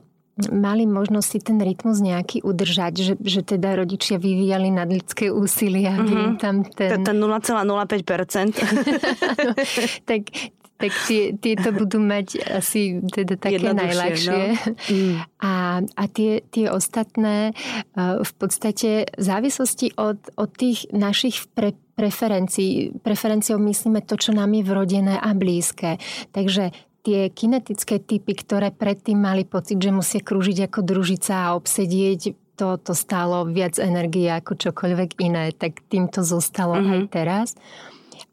mali 0.47 0.87
možnosť 0.87 1.29
si 1.29 1.39
ten 1.43 1.59
rytmus 1.59 1.99
nejaký 1.99 2.47
udržať, 2.47 2.95
že, 3.03 3.15
že 3.19 3.43
teda 3.43 3.75
rodičia 3.75 4.23
vyvíjali 4.23 4.71
nadľudské 4.71 5.35
úsilie, 5.35 5.91
aby 5.91 6.15
mm-hmm. 6.15 6.39
tam 6.39 6.63
ten... 6.63 7.03
Ten 7.03 7.19
0,05%. 7.19 8.55
tak 10.11 10.23
tak 10.79 10.95
tie, 11.11 11.35
tieto 11.35 11.75
budú 11.75 11.99
mať 11.99 12.39
asi 12.39 13.03
teda 13.03 13.35
také 13.35 13.67
najľahšie. 13.75 14.43
No. 14.55 14.95
Mm. 14.95 15.15
A, 15.43 15.53
a 15.83 16.05
tie, 16.07 16.47
tie 16.55 16.71
ostatné 16.71 17.51
v 17.99 18.33
podstate 18.39 19.11
v 19.11 19.23
závislosti 19.23 19.99
od, 19.99 20.23
od 20.39 20.51
tých 20.55 20.87
našich 20.95 21.51
pre, 21.51 21.75
preferencií, 21.99 22.95
preferenciou 23.03 23.59
myslíme 23.59 24.07
to, 24.07 24.15
čo 24.15 24.31
nám 24.31 24.55
je 24.55 24.63
vrodené 24.63 25.19
a 25.19 25.35
blízke. 25.35 25.99
Takže 26.31 26.71
tie 27.03 27.27
kinetické 27.35 27.99
typy, 27.99 28.39
ktoré 28.39 28.71
predtým 28.71 29.19
mali 29.19 29.43
pocit, 29.43 29.83
že 29.83 29.91
musia 29.91 30.23
krúžiť 30.23 30.71
ako 30.71 30.81
družica 30.87 31.51
a 31.51 31.55
obsedieť 31.59 32.39
to, 32.59 32.79
to 32.79 32.95
stálo 32.95 33.47
viac 33.47 33.79
energie 33.79 34.31
ako 34.31 34.59
čokoľvek 34.59 35.11
iné, 35.23 35.55
tak 35.55 35.83
tým 35.91 36.11
to 36.11 36.27
zostalo 36.27 36.79
mm-hmm. 36.79 36.95
aj 36.95 37.03
teraz. 37.11 37.49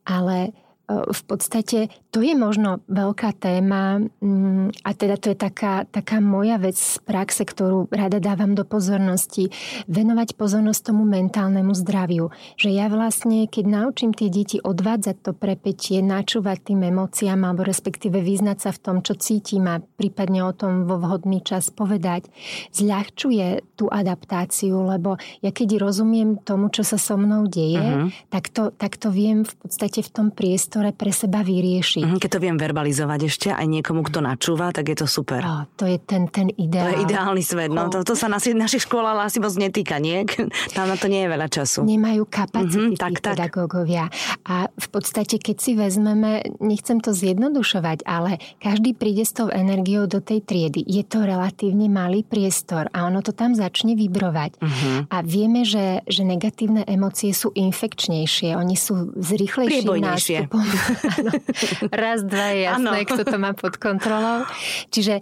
Ale 0.05 0.53
v 0.87 1.21
podstate 1.25 1.89
to 2.15 2.23
je 2.23 2.31
možno 2.31 2.79
veľká 2.87 3.35
téma 3.35 3.99
mm, 3.99 4.87
a 4.87 4.89
teda 4.95 5.19
to 5.19 5.33
je 5.33 5.37
taká, 5.37 5.83
taká 5.89 6.23
moja 6.23 6.55
vec 6.55 6.77
z 6.77 7.01
praxe, 7.03 7.43
ktorú 7.43 7.91
rada 7.91 8.21
dávam 8.23 8.55
do 8.55 8.63
pozornosti. 8.63 9.51
Venovať 9.91 10.39
pozornosť 10.39 10.93
tomu 10.93 11.03
mentálnemu 11.03 11.73
zdraviu. 11.75 12.31
Že 12.55 12.69
ja 12.71 12.87
vlastne, 12.87 13.49
keď 13.49 13.65
naučím 13.67 14.15
tie 14.15 14.31
deti 14.31 14.63
odvádzať 14.63 15.27
to 15.27 15.31
prepetie, 15.35 15.99
načúvať 15.99 16.71
tým 16.71 16.87
emóciám 16.87 17.41
alebo 17.43 17.65
respektíve 17.65 18.21
vyznať 18.21 18.57
sa 18.63 18.71
v 18.71 18.79
tom, 18.79 18.97
čo 19.01 19.17
cítim 19.17 19.65
a 19.67 19.81
prípadne 19.81 20.45
o 20.45 20.53
tom 20.53 20.85
vo 20.85 21.01
vhodný 21.01 21.41
čas 21.41 21.67
povedať, 21.73 22.29
zľahčuje 22.71 23.75
tú 23.75 23.89
adaptáciu, 23.89 24.85
lebo 24.85 25.17
ja 25.41 25.49
keď 25.49 25.81
rozumiem 25.81 26.39
tomu, 26.39 26.71
čo 26.71 26.85
sa 26.85 27.01
so 27.01 27.17
mnou 27.19 27.49
deje, 27.49 27.81
uh-huh. 27.81 28.07
tak, 28.31 28.53
to, 28.53 28.71
tak 28.71 28.95
to 28.95 29.11
viem 29.11 29.43
v 29.43 29.53
podstate 29.59 29.99
v 29.99 30.13
tom 30.13 30.27
priestore 30.31 30.74
priestore 30.75 30.91
pre 30.91 31.11
seba 31.15 31.39
vyriešiť. 31.39 32.03
Mm, 32.03 32.19
keď 32.19 32.29
to 32.35 32.39
viem 32.43 32.57
verbalizovať 32.59 33.19
ešte 33.31 33.47
aj 33.55 33.63
niekomu, 33.63 34.03
kto 34.03 34.19
načúva, 34.19 34.75
tak 34.75 34.91
je 34.91 34.97
to 34.99 35.07
super. 35.07 35.39
Oh, 35.39 35.63
to 35.79 35.87
je 35.87 35.95
ten, 36.03 36.27
ten 36.27 36.51
ideál. 36.59 36.91
To 36.91 36.99
je 36.99 37.03
ideálny 37.07 37.43
svet. 37.47 37.71
No, 37.71 37.87
to, 37.87 38.03
to 38.03 38.11
sa 38.11 38.27
na 38.27 38.43
našich 38.43 38.83
školách 38.83 39.31
asi 39.31 39.39
moc 39.39 39.55
netýka, 39.55 40.03
nie? 40.03 40.27
Tam 40.75 40.91
na 40.91 40.99
to 40.99 41.07
nie 41.07 41.23
je 41.23 41.29
veľa 41.31 41.47
času. 41.47 41.87
Nemajú 41.87 42.27
kapacity 42.27 42.99
mm-hmm, 42.99 42.99
tak, 42.99 43.23
tak. 43.23 43.39
pedagógovia. 43.39 44.11
A 44.43 44.67
v 44.67 44.87
podstate, 44.91 45.39
keď 45.39 45.57
si 45.63 45.71
vezmeme, 45.79 46.43
nechcem 46.59 46.99
to 46.99 47.15
zjednodušovať, 47.15 48.03
ale 48.03 48.43
každý 48.59 48.91
príde 48.91 49.23
s 49.23 49.31
tou 49.31 49.47
energiou 49.47 50.11
do 50.11 50.19
tej 50.19 50.43
triedy. 50.43 50.83
Je 50.83 51.07
to 51.07 51.23
relatívne 51.23 51.87
malý 51.87 52.27
priestor 52.27 52.91
a 52.91 53.07
ono 53.07 53.23
to 53.23 53.31
tam 53.31 53.55
začne 53.55 53.95
vybrovať. 53.95 54.59
Mm-hmm. 54.59 54.97
A 55.07 55.17
vieme, 55.23 55.63
že, 55.63 56.03
že 56.03 56.27
negatívne 56.27 56.83
emócie 56.83 57.31
sú 57.31 57.55
infekčnejšie. 57.55 58.59
Oni 58.59 58.75
sú 58.75 59.15
s 59.15 59.29
rýchlejším 59.31 60.03
nástupom 60.03 60.64
Raz, 62.03 62.23
dva 62.25 62.47
je 62.53 62.59
jasné, 62.65 62.99
ano. 63.01 63.07
kto 63.07 63.21
to 63.25 63.37
má 63.37 63.51
pod 63.53 63.77
kontrolou. 63.77 64.45
Čiže 64.89 65.21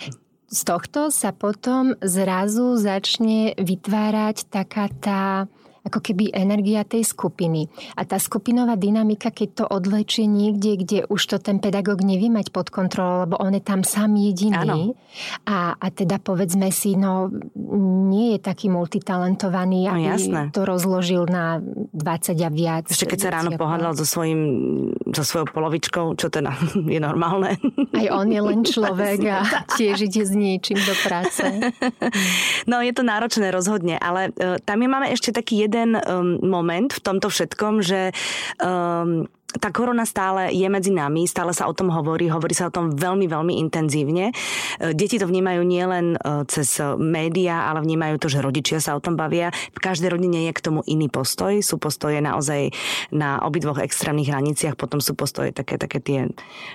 z 0.53 0.61
tohto 0.69 1.09
sa 1.09 1.33
potom 1.33 1.97
zrazu 2.05 2.77
začne 2.77 3.57
vytvárať 3.57 4.45
taká 4.53 4.85
tá 5.01 5.49
ako 5.83 5.99
keby 5.99 6.31
energia 6.31 6.87
tej 6.87 7.03
skupiny. 7.03 7.67
A 7.99 8.07
tá 8.07 8.15
skupinová 8.15 8.79
dynamika, 8.79 9.35
keď 9.35 9.49
to 9.51 9.65
odlečie 9.67 10.23
niekde, 10.23 10.79
kde 10.79 10.99
už 11.11 11.21
to 11.27 11.37
ten 11.43 11.59
pedagóg 11.59 11.99
nevie 12.07 12.31
mať 12.31 12.55
pod 12.55 12.71
kontrolou, 12.71 13.27
lebo 13.27 13.35
on 13.43 13.51
je 13.51 13.63
tam 13.63 13.83
sám 13.83 14.15
jediný. 14.15 14.95
A, 15.43 15.75
a 15.75 15.87
teda 15.91 16.23
povedzme 16.23 16.71
si, 16.71 16.95
no 16.95 17.27
nie 18.07 18.35
je 18.35 18.39
taký 18.39 18.71
multitalentovaný, 18.71 19.91
no, 19.91 19.99
aby 19.99 20.03
jasné. 20.07 20.41
to 20.55 20.63
rozložil 20.63 21.27
na 21.27 21.59
20 21.59 22.39
a 22.39 22.49
viac. 22.49 22.83
Ešte 22.87 23.11
keď 23.11 23.19
sa 23.19 23.29
ráno 23.43 23.51
pohľadal 23.59 23.93
so, 23.99 24.07
svojím, 24.07 24.41
so 25.11 25.23
svojou 25.27 25.51
polovičkou, 25.51 26.15
čo 26.15 26.31
teda 26.31 26.55
je 26.95 26.99
normálne. 27.03 27.59
Aj 27.91 28.07
on 28.15 28.31
je 28.31 28.39
len 28.39 28.63
človek 28.63 29.19
a 29.27 29.43
tiež 29.77 30.07
ide 30.07 30.23
s 30.23 30.31
niečím 30.31 30.79
do 30.79 30.95
práce. 31.03 31.43
No 32.63 32.79
je 32.79 32.95
to 32.95 33.03
náročné 33.03 33.51
rozhodne, 33.51 33.99
ale 33.99 34.31
uh, 34.39 34.55
tam 34.63 34.79
je 34.79 34.87
máme 34.87 35.07
ešte 35.11 35.35
taký 35.35 35.67
jeden 35.67 35.72
jeden 35.73 35.97
um, 36.05 36.37
moment 36.45 36.93
v 36.93 37.01
tomto 37.01 37.33
všetkom, 37.33 37.81
že 37.81 38.13
um, 38.61 39.25
tá 39.57 39.69
korona 39.69 40.03
stále 40.03 40.49
je 40.53 40.65
medzi 40.69 40.89
nami, 40.89 41.29
stále 41.29 41.53
sa 41.53 41.69
o 41.69 41.73
tom 41.73 41.93
hovorí, 41.93 42.29
hovorí 42.29 42.53
sa 42.57 42.69
o 42.69 42.73
tom 42.73 42.93
veľmi, 42.93 43.29
veľmi 43.29 43.53
intenzívne. 43.61 44.33
E, 44.33 44.33
deti 44.97 45.21
to 45.21 45.29
vnímajú 45.29 45.61
nielen 45.61 46.17
e, 46.17 46.17
cez 46.49 46.81
médiá, 46.97 47.69
ale 47.69 47.85
vnímajú 47.85 48.15
to, 48.17 48.27
že 48.29 48.43
rodičia 48.43 48.79
sa 48.81 48.97
o 48.97 49.03
tom 49.03 49.13
bavia. 49.15 49.53
V 49.73 49.79
každej 49.79 50.09
rodine 50.13 50.49
je 50.49 50.53
k 50.55 50.63
tomu 50.63 50.81
iný 50.89 51.07
postoj. 51.07 51.53
Sú 51.61 51.77
postoje 51.77 52.19
naozaj 52.19 52.73
na 53.13 53.41
obidvoch 53.45 53.77
extrémnych 53.77 54.29
hraniciach, 54.29 54.79
potom 54.79 54.97
sú 55.03 55.13
postoje 55.13 55.53
také, 55.53 55.77
také 55.77 55.99
tie 56.01 56.19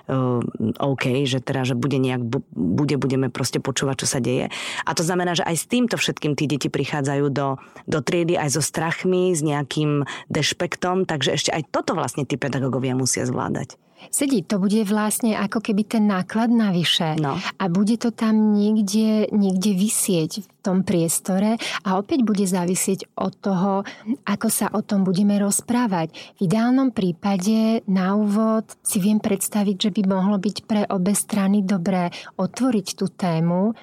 uh, 0.09 0.41
OK, 0.79 1.27
že 1.27 1.43
teda, 1.43 1.67
že 1.67 1.75
bude 1.75 1.99
nejak, 1.99 2.23
bude, 2.55 2.97
budeme 3.01 3.29
proste 3.33 3.59
počúvať, 3.59 3.97
čo 4.05 4.07
sa 4.07 4.19
deje. 4.23 4.53
A 4.87 4.91
to 4.95 5.03
znamená, 5.03 5.35
že 5.35 5.47
aj 5.47 5.57
s 5.57 5.65
týmto 5.67 5.97
všetkým 5.99 6.39
tí 6.39 6.47
deti 6.47 6.69
prichádzajú 6.71 7.27
do, 7.33 7.59
do 7.89 7.99
triedy 8.01 8.39
aj 8.39 8.59
so 8.59 8.63
strachmi, 8.63 9.35
s 9.35 9.43
nejakým 9.43 10.07
dešpektom, 10.31 11.09
takže 11.09 11.35
ešte 11.35 11.51
aj 11.51 11.63
toto 11.75 11.99
vlastne 11.99 12.25
tí 12.25 12.39
pedagógovia 12.39 12.68
pedagógovia 12.69 12.93
musia 12.93 13.25
zvládať. 13.25 13.81
Sedí, 14.15 14.47
to 14.47 14.63
bude 14.63 14.79
vlastne 14.87 15.35
ako 15.35 15.59
keby 15.59 15.83
ten 15.83 16.07
náklad 16.07 16.55
navyše. 16.55 17.19
No. 17.19 17.35
A 17.35 17.65
bude 17.67 17.99
to 17.99 18.15
tam 18.15 18.55
niekde, 18.55 19.27
niekde 19.35 19.75
vysieť 19.75 20.47
v 20.47 20.49
tom 20.63 20.87
priestore 20.87 21.59
a 21.83 21.99
opäť 21.99 22.23
bude 22.23 22.47
závisieť 22.47 23.11
od 23.19 23.35
toho, 23.43 23.83
ako 24.23 24.49
sa 24.55 24.71
o 24.71 24.87
tom 24.87 25.03
budeme 25.03 25.35
rozprávať. 25.43 26.15
V 26.39 26.47
ideálnom 26.47 26.95
prípade 26.95 27.83
na 27.91 28.15
úvod 28.15 28.71
si 28.87 29.03
viem 29.03 29.19
predstaviť, 29.19 29.91
že 29.91 29.91
by 29.91 30.03
mohlo 30.07 30.39
byť 30.39 30.57
pre 30.63 30.87
obe 30.95 31.19
strany 31.19 31.67
dobré 31.67 32.15
otvoriť 32.39 32.87
tú 32.95 33.11
tému, 33.11 33.75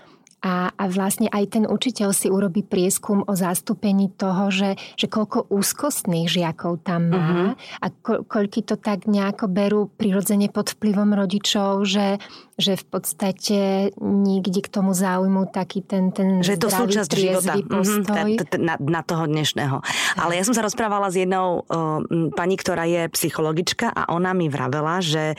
a, 0.45 0.69
a 0.77 0.83
vlastne 0.85 1.25
aj 1.33 1.57
ten 1.57 1.65
učiteľ 1.65 2.13
si 2.13 2.29
urobí 2.29 2.61
prieskum 2.61 3.25
o 3.25 3.33
zastúpení 3.33 4.13
toho, 4.13 4.53
že, 4.53 4.77
že 4.93 5.09
koľko 5.09 5.49
úzkostných 5.49 6.29
žiakov 6.29 6.85
tam 6.85 7.09
má 7.09 7.17
uh-huh. 7.17 7.49
a 7.81 7.87
ko, 7.89 8.21
koľky 8.29 8.61
to 8.61 8.77
tak 8.77 9.09
nejako 9.09 9.49
berú 9.49 9.81
prirodzene 9.89 10.53
pod 10.53 10.77
vplyvom 10.77 11.17
rodičov, 11.17 11.89
že, 11.89 12.21
že 12.61 12.77
v 12.77 12.85
podstate 12.85 13.59
nikde 13.97 14.61
k 14.61 14.69
tomu 14.69 14.93
záujmu 14.93 15.49
taký 15.49 15.81
ten, 15.81 16.13
ten 16.13 16.45
že 16.45 16.61
to 16.61 16.69
zdravý, 16.69 16.93
súčasť 16.93 17.09
života 17.17 17.53
mhm, 17.57 17.65
postoj. 17.65 18.25
Mm-hmm, 18.37 18.61
na, 18.61 18.75
na 18.77 19.01
toho 19.01 19.25
dnešného. 19.25 19.81
Ale 20.21 20.37
ja 20.37 20.45
som 20.45 20.53
sa 20.53 20.61
rozprávala 20.61 21.09
s 21.09 21.17
jednou 21.17 21.65
uh, 21.65 22.05
pani, 22.37 22.53
ktorá 22.53 22.85
je 22.85 23.09
psychologička 23.09 23.89
a 23.89 24.13
ona 24.13 24.37
mi 24.37 24.45
vravela, 24.45 25.01
že 25.01 25.33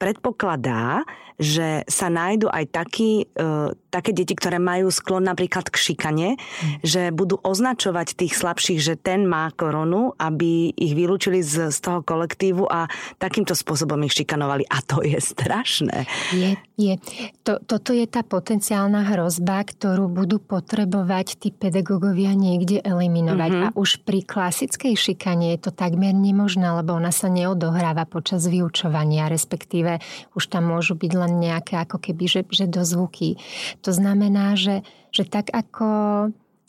predpokladá, 0.00 1.04
že 1.40 1.88
sa 1.88 2.12
nájdu 2.12 2.52
aj 2.52 2.64
takí, 2.68 3.24
e, 3.24 3.72
také 3.88 4.12
deti, 4.12 4.36
ktoré 4.36 4.60
majú 4.60 4.92
sklon 4.92 5.24
napríklad 5.24 5.72
k 5.72 5.76
šikane, 5.80 6.28
mm. 6.36 6.84
že 6.84 7.08
budú 7.16 7.40
označovať 7.40 8.12
tých 8.20 8.36
slabších, 8.36 8.78
že 8.78 8.94
ten 9.00 9.24
má 9.24 9.48
koronu, 9.56 10.12
aby 10.20 10.76
ich 10.76 10.92
vylúčili 10.92 11.40
z, 11.40 11.72
z 11.72 11.78
toho 11.80 12.04
kolektívu 12.04 12.68
a 12.68 12.92
takýmto 13.16 13.56
spôsobom 13.56 13.96
ich 14.04 14.12
šikanovali. 14.12 14.68
A 14.68 14.84
to 14.84 15.00
je 15.00 15.16
strašné. 15.16 16.04
Je, 16.36 16.60
je. 16.76 17.00
To, 17.48 17.56
toto 17.64 17.96
je 17.96 18.04
tá 18.04 18.20
potenciálna 18.20 19.16
hrozba, 19.16 19.64
ktorú 19.64 20.12
budú 20.12 20.36
potrebovať 20.44 21.40
tí 21.40 21.48
pedagógovia 21.48 22.36
niekde 22.36 22.84
eliminovať. 22.84 23.50
Mm-hmm. 23.50 23.66
A 23.72 23.76
už 23.80 24.04
pri 24.04 24.20
klasickej 24.28 24.92
šikane 24.92 25.56
je 25.56 25.64
to 25.64 25.72
takmer 25.72 26.12
nemožné, 26.12 26.68
lebo 26.68 26.92
ona 27.00 27.08
sa 27.08 27.32
neodohráva 27.32 28.04
počas 28.04 28.44
vyučovania, 28.44 29.32
respektíve 29.32 30.04
už 30.36 30.44
tam 30.52 30.68
môžu 30.68 31.00
byť 31.00 31.12
len 31.16 31.29
nejaké 31.30 31.78
ako 31.78 32.02
keby, 32.02 32.24
že, 32.26 32.40
že 32.50 32.66
dozvuky. 32.66 33.38
To 33.86 33.90
znamená, 33.94 34.58
že, 34.58 34.82
že 35.14 35.26
tak 35.26 35.50
ako 35.54 35.88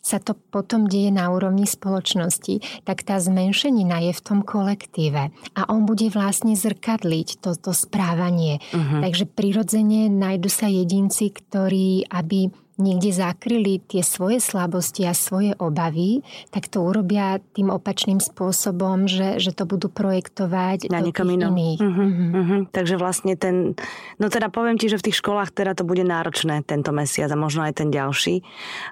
sa 0.02 0.18
to 0.18 0.34
potom 0.34 0.90
deje 0.90 1.14
na 1.14 1.30
úrovni 1.30 1.62
spoločnosti, 1.62 2.82
tak 2.82 3.06
tá 3.06 3.22
zmenšenina 3.22 4.02
je 4.02 4.12
v 4.12 4.24
tom 4.26 4.42
kolektíve 4.42 5.30
a 5.54 5.60
on 5.70 5.86
bude 5.86 6.10
vlastne 6.10 6.58
zrkadliť 6.58 7.38
to, 7.38 7.54
to 7.54 7.70
správanie. 7.70 8.58
Uh-huh. 8.74 8.98
Takže 8.98 9.30
prirodzene 9.30 10.10
nájdu 10.10 10.50
sa 10.50 10.66
jedinci, 10.66 11.30
ktorí, 11.30 12.10
aby 12.10 12.50
niekde 12.82 13.14
zakryli 13.14 13.78
tie 13.86 14.02
svoje 14.02 14.42
slabosti 14.42 15.06
a 15.06 15.14
svoje 15.14 15.54
obavy, 15.62 16.20
tak 16.50 16.66
to 16.66 16.82
urobia 16.82 17.38
tým 17.54 17.70
opačným 17.70 18.18
spôsobom, 18.18 19.06
že, 19.06 19.38
že 19.38 19.54
to 19.54 19.64
budú 19.64 19.86
projektovať 19.86 20.90
na 20.90 21.00
do 21.00 21.14
tých 21.14 21.22
iných. 21.22 21.80
Uh-huh, 21.80 22.10
uh-huh. 22.10 22.60
Takže 22.74 22.98
vlastne 22.98 23.38
ten... 23.38 23.78
No 24.18 24.26
teda 24.26 24.50
poviem 24.50 24.76
ti, 24.76 24.90
že 24.90 24.98
v 24.98 25.06
tých 25.08 25.22
školách 25.22 25.54
teda 25.54 25.78
to 25.78 25.86
bude 25.86 26.02
náročné 26.02 26.66
tento 26.66 26.90
mesiac 26.90 27.30
a 27.30 27.38
možno 27.38 27.62
aj 27.62 27.78
ten 27.78 27.88
ďalší, 27.94 28.42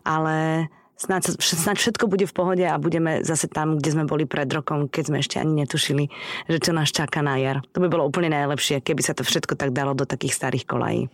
ale 0.06 0.68
snáď, 1.00 1.40
snáď 1.40 1.76
všetko 1.80 2.04
bude 2.06 2.28
v 2.28 2.36
pohode 2.36 2.64
a 2.64 2.76
budeme 2.76 3.24
zase 3.24 3.48
tam, 3.48 3.80
kde 3.80 3.90
sme 3.96 4.04
boli 4.04 4.28
pred 4.28 4.46
rokom, 4.52 4.86
keď 4.86 5.04
sme 5.08 5.18
ešte 5.24 5.40
ani 5.40 5.64
netušili, 5.64 6.12
že 6.46 6.58
čo 6.60 6.76
nás 6.76 6.92
čaká 6.92 7.24
na 7.24 7.40
jar. 7.40 7.64
To 7.72 7.80
by 7.80 7.88
bolo 7.88 8.04
úplne 8.04 8.30
najlepšie, 8.36 8.84
keby 8.84 9.00
sa 9.00 9.16
to 9.16 9.24
všetko 9.24 9.56
tak 9.56 9.72
dalo 9.72 9.96
do 9.96 10.04
takých 10.04 10.36
starých 10.36 10.68
kolají 10.68 11.08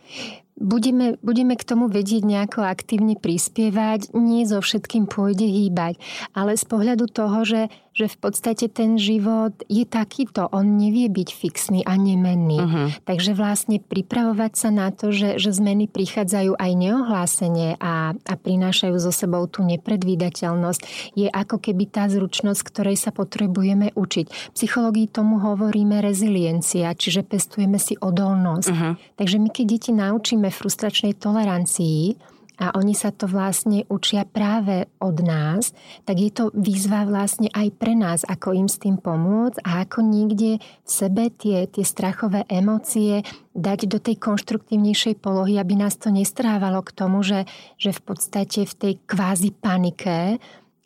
budeme, 0.56 1.20
budeme 1.20 1.54
k 1.54 1.64
tomu 1.64 1.86
vedieť 1.86 2.24
nejako 2.24 2.64
aktívne 2.64 3.14
prispievať, 3.14 4.16
nie 4.16 4.48
so 4.48 4.64
všetkým 4.64 5.06
pôjde 5.06 5.44
hýbať, 5.44 6.00
ale 6.32 6.56
z 6.56 6.64
pohľadu 6.64 7.06
toho, 7.12 7.44
že, 7.44 7.68
že 7.96 8.12
v 8.12 8.16
podstate 8.20 8.68
ten 8.68 9.00
život 9.00 9.56
je 9.72 9.88
takýto, 9.88 10.52
on 10.52 10.76
nevie 10.76 11.08
byť 11.08 11.28
fixný 11.32 11.80
a 11.88 11.96
nemenný. 11.96 12.60
Uh-huh. 12.60 12.88
Takže 13.08 13.32
vlastne 13.32 13.80
pripravovať 13.80 14.52
sa 14.52 14.68
na 14.68 14.92
to, 14.92 15.16
že, 15.16 15.40
že 15.40 15.56
zmeny 15.56 15.88
prichádzajú 15.88 16.60
aj 16.60 16.72
neohlásenie 16.76 17.80
a, 17.80 18.12
a 18.12 18.34
prinášajú 18.36 19.00
so 19.00 19.08
sebou 19.08 19.48
tú 19.48 19.64
nepredvídateľnosť, 19.64 20.80
je 21.16 21.32
ako 21.32 21.56
keby 21.56 21.88
tá 21.88 22.04
zručnosť, 22.12 22.60
ktorej 22.68 23.00
sa 23.00 23.16
potrebujeme 23.16 23.96
učiť. 23.96 24.26
V 24.28 24.54
psychológii 24.54 25.08
tomu 25.08 25.40
hovoríme 25.40 26.04
reziliencia, 26.04 26.92
čiže 26.92 27.24
pestujeme 27.24 27.80
si 27.80 27.96
odolnosť. 27.96 28.68
Uh-huh. 28.68 28.92
Takže 29.16 29.40
my 29.40 29.48
keď 29.48 29.64
deti 29.72 29.90
naučíme 29.96 30.52
frustračnej 30.52 31.16
tolerancii 31.16 32.35
a 32.56 32.72
oni 32.76 32.96
sa 32.96 33.12
to 33.12 33.28
vlastne 33.28 33.84
učia 33.92 34.24
práve 34.24 34.88
od 34.96 35.20
nás, 35.20 35.76
tak 36.08 36.16
je 36.16 36.30
to 36.32 36.44
výzva 36.56 37.04
vlastne 37.04 37.52
aj 37.52 37.68
pre 37.76 37.92
nás, 37.92 38.24
ako 38.24 38.56
im 38.56 38.68
s 38.68 38.80
tým 38.80 38.96
pomôcť 38.96 39.60
a 39.60 39.84
ako 39.84 40.00
niekde 40.00 40.58
v 40.60 40.88
sebe 40.88 41.28
tie, 41.28 41.68
tie 41.68 41.84
strachové 41.84 42.48
emócie 42.48 43.20
dať 43.52 43.88
do 43.88 43.98
tej 44.00 44.16
konštruktívnejšej 44.20 45.20
polohy, 45.20 45.60
aby 45.60 45.76
nás 45.76 45.96
to 45.96 46.08
nestrávalo 46.12 46.80
k 46.84 46.94
tomu, 46.96 47.20
že, 47.24 47.48
že 47.76 47.92
v 47.92 48.00
podstate 48.04 48.64
v 48.64 48.74
tej 48.74 48.92
kvázi 49.04 49.52
panike 49.52 50.40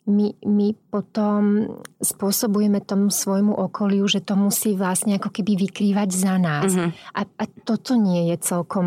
my, 0.09 0.33
my 0.41 0.73
potom 0.89 1.69
spôsobujeme 2.01 2.81
tomu 2.81 3.13
svojmu 3.13 3.53
okoliu, 3.53 4.09
že 4.09 4.25
to 4.25 4.33
musí 4.33 4.73
vlastne 4.73 5.21
ako 5.21 5.29
keby 5.29 5.53
vykrývať 5.69 6.09
za 6.09 6.35
nás. 6.41 6.73
Uh-huh. 6.73 6.89
A, 7.13 7.21
a 7.29 7.43
toto 7.45 7.93
nie 7.93 8.33
je 8.33 8.41
celkom 8.41 8.85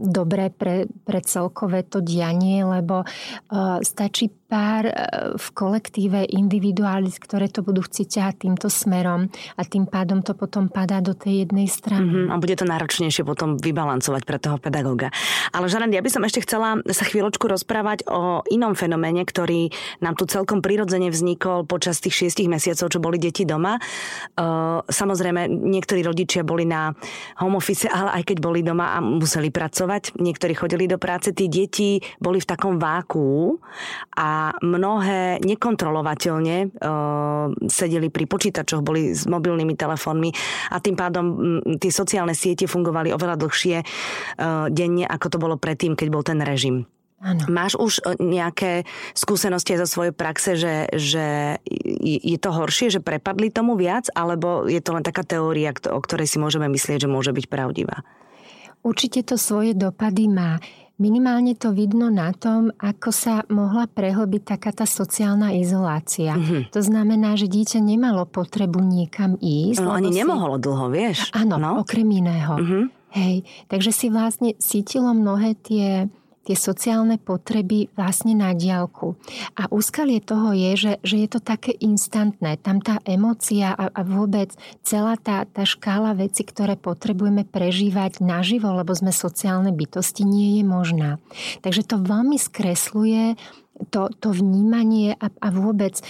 dobré 0.00 0.48
pre, 0.48 0.88
pre 1.04 1.20
celkové 1.20 1.84
to 1.84 2.00
dianie, 2.00 2.64
lebo 2.64 3.04
uh, 3.04 3.78
stačí 3.84 4.32
pár 4.32 4.88
uh, 4.88 4.94
v 5.36 5.46
kolektíve 5.52 6.24
individuális, 6.24 7.20
ktoré 7.20 7.52
to 7.52 7.60
budú 7.60 7.84
chcieť 7.84 8.08
ťahať 8.16 8.36
týmto 8.48 8.72
smerom 8.72 9.28
a 9.60 9.62
tým 9.68 9.84
pádom 9.84 10.24
to 10.24 10.32
potom 10.32 10.72
padá 10.72 11.04
do 11.04 11.12
tej 11.12 11.44
jednej 11.44 11.68
strany. 11.68 12.08
Uh-huh. 12.08 12.32
A 12.32 12.40
bude 12.40 12.56
to 12.56 12.64
náročnejšie 12.64 13.28
potom 13.28 13.60
vybalancovať 13.60 14.22
pre 14.24 14.40
toho 14.40 14.56
pedagóga. 14.56 15.12
Ale 15.52 15.68
Žanen, 15.68 15.92
ja 15.92 16.00
by 16.00 16.08
som 16.08 16.24
ešte 16.24 16.48
chcela 16.48 16.80
sa 16.80 17.04
chvíľočku 17.04 17.44
rozprávať 17.44 18.08
o 18.08 18.40
inom 18.48 18.72
fenoméne, 18.72 19.20
ktorý 19.20 19.68
nám 20.00 20.16
tu 20.16 20.24
celkom 20.24 20.45
prirodzene 20.46 21.10
vznikol 21.10 21.66
počas 21.66 21.98
tých 21.98 22.24
šiestich 22.24 22.46
mesiacov, 22.46 22.88
čo 22.88 23.02
boli 23.02 23.18
deti 23.18 23.42
doma. 23.42 23.76
Samozrejme, 24.86 25.50
niektorí 25.50 26.06
rodičia 26.06 26.46
boli 26.46 26.62
na 26.62 26.94
home 27.42 27.58
office, 27.58 27.90
ale 27.90 28.22
aj 28.22 28.32
keď 28.32 28.36
boli 28.38 28.62
doma 28.62 28.94
a 28.94 29.02
museli 29.02 29.50
pracovať, 29.50 30.16
niektorí 30.22 30.54
chodili 30.54 30.86
do 30.86 30.96
práce, 30.96 31.34
tí 31.34 31.50
deti 31.50 31.98
boli 32.22 32.38
v 32.38 32.46
takom 32.46 32.78
váku 32.78 33.58
a 34.14 34.54
mnohé 34.62 35.42
nekontrolovateľne 35.42 36.70
sedeli 37.66 38.08
pri 38.08 38.24
počítačoch, 38.30 38.86
boli 38.86 39.12
s 39.12 39.26
mobilnými 39.26 39.74
telefónmi 39.74 40.30
a 40.70 40.78
tým 40.78 40.94
pádom 40.94 41.24
tie 41.82 41.90
sociálne 41.90 42.32
siete 42.32 42.70
fungovali 42.70 43.10
oveľa 43.10 43.36
dlhšie 43.40 43.76
denne, 44.70 45.04
ako 45.08 45.26
to 45.32 45.38
bolo 45.42 45.56
predtým, 45.58 45.98
keď 45.98 46.08
bol 46.12 46.22
ten 46.22 46.38
režim. 46.44 46.86
Ano. 47.16 47.48
Máš 47.48 47.80
už 47.80 48.04
e, 48.04 48.20
nejaké 48.20 48.84
skúsenosti 49.16 49.80
zo 49.80 49.88
svojej 49.88 50.12
praxe, 50.12 50.52
že, 50.52 50.92
že 50.92 51.56
je 52.04 52.36
to 52.36 52.52
horšie, 52.52 52.92
že 52.92 53.00
prepadli 53.00 53.48
tomu 53.48 53.72
viac, 53.72 54.12
alebo 54.12 54.68
je 54.68 54.80
to 54.84 54.92
len 54.92 55.00
taká 55.00 55.24
teória, 55.24 55.72
o 55.72 56.00
ktorej 56.04 56.28
si 56.28 56.36
môžeme 56.36 56.68
myslieť, 56.68 57.08
že 57.08 57.08
môže 57.08 57.32
byť 57.32 57.46
pravdivá? 57.48 58.04
Určite 58.84 59.24
to 59.24 59.40
svoje 59.40 59.72
dopady 59.72 60.28
má. 60.28 60.60
Minimálne 60.96 61.52
to 61.52 61.76
vidno 61.76 62.08
na 62.08 62.32
tom, 62.32 62.72
ako 62.80 63.12
sa 63.12 63.44
mohla 63.52 63.84
prehlbiť 63.84 64.56
taká 64.56 64.72
tá 64.72 64.88
sociálna 64.88 65.52
izolácia. 65.52 66.32
Mm-hmm. 66.32 66.72
To 66.72 66.80
znamená, 66.80 67.36
že 67.36 67.52
dieťa 67.52 67.84
nemalo 67.84 68.24
potrebu 68.24 68.80
niekam 68.80 69.36
ísť. 69.36 69.84
No 69.84 69.92
ani 69.92 70.08
si... 70.08 70.24
nemohlo 70.24 70.56
dlho, 70.56 70.88
vieš. 70.88 71.28
Áno, 71.36 71.60
no? 71.60 71.84
okrem 71.84 72.08
iného. 72.08 72.56
Mm-hmm. 72.56 72.84
Hej, 73.12 73.36
takže 73.68 73.92
si 73.92 74.06
vlastne 74.08 74.56
cítilo 74.56 75.12
mnohé 75.12 75.56
tie 75.60 76.08
tie 76.46 76.54
sociálne 76.54 77.18
potreby 77.18 77.90
vlastne 77.98 78.38
na 78.38 78.54
diálku. 78.54 79.18
A 79.58 79.66
úskalie 79.74 80.22
toho 80.22 80.54
je, 80.54 80.70
že, 80.78 80.92
že 81.02 81.16
je 81.26 81.28
to 81.28 81.40
také 81.42 81.74
instantné. 81.82 82.54
Tam 82.62 82.78
tá 82.78 83.02
emócia 83.02 83.74
a, 83.74 83.90
a 83.90 84.00
vôbec 84.06 84.54
celá 84.86 85.18
tá, 85.18 85.42
tá 85.42 85.66
škála 85.66 86.14
veci, 86.14 86.46
ktoré 86.46 86.78
potrebujeme 86.78 87.42
prežívať 87.42 88.22
naživo, 88.22 88.70
lebo 88.70 88.94
sme 88.94 89.10
sociálne 89.10 89.74
bytosti, 89.74 90.22
nie 90.22 90.62
je 90.62 90.64
možná. 90.64 91.18
Takže 91.66 91.82
to 91.82 91.98
veľmi 91.98 92.38
skresluje 92.38 93.34
to, 93.90 94.08
to 94.20 94.28
vnímanie 94.32 95.14
a, 95.16 95.28
a 95.28 95.48
vôbec 95.52 95.96
e, 95.96 96.02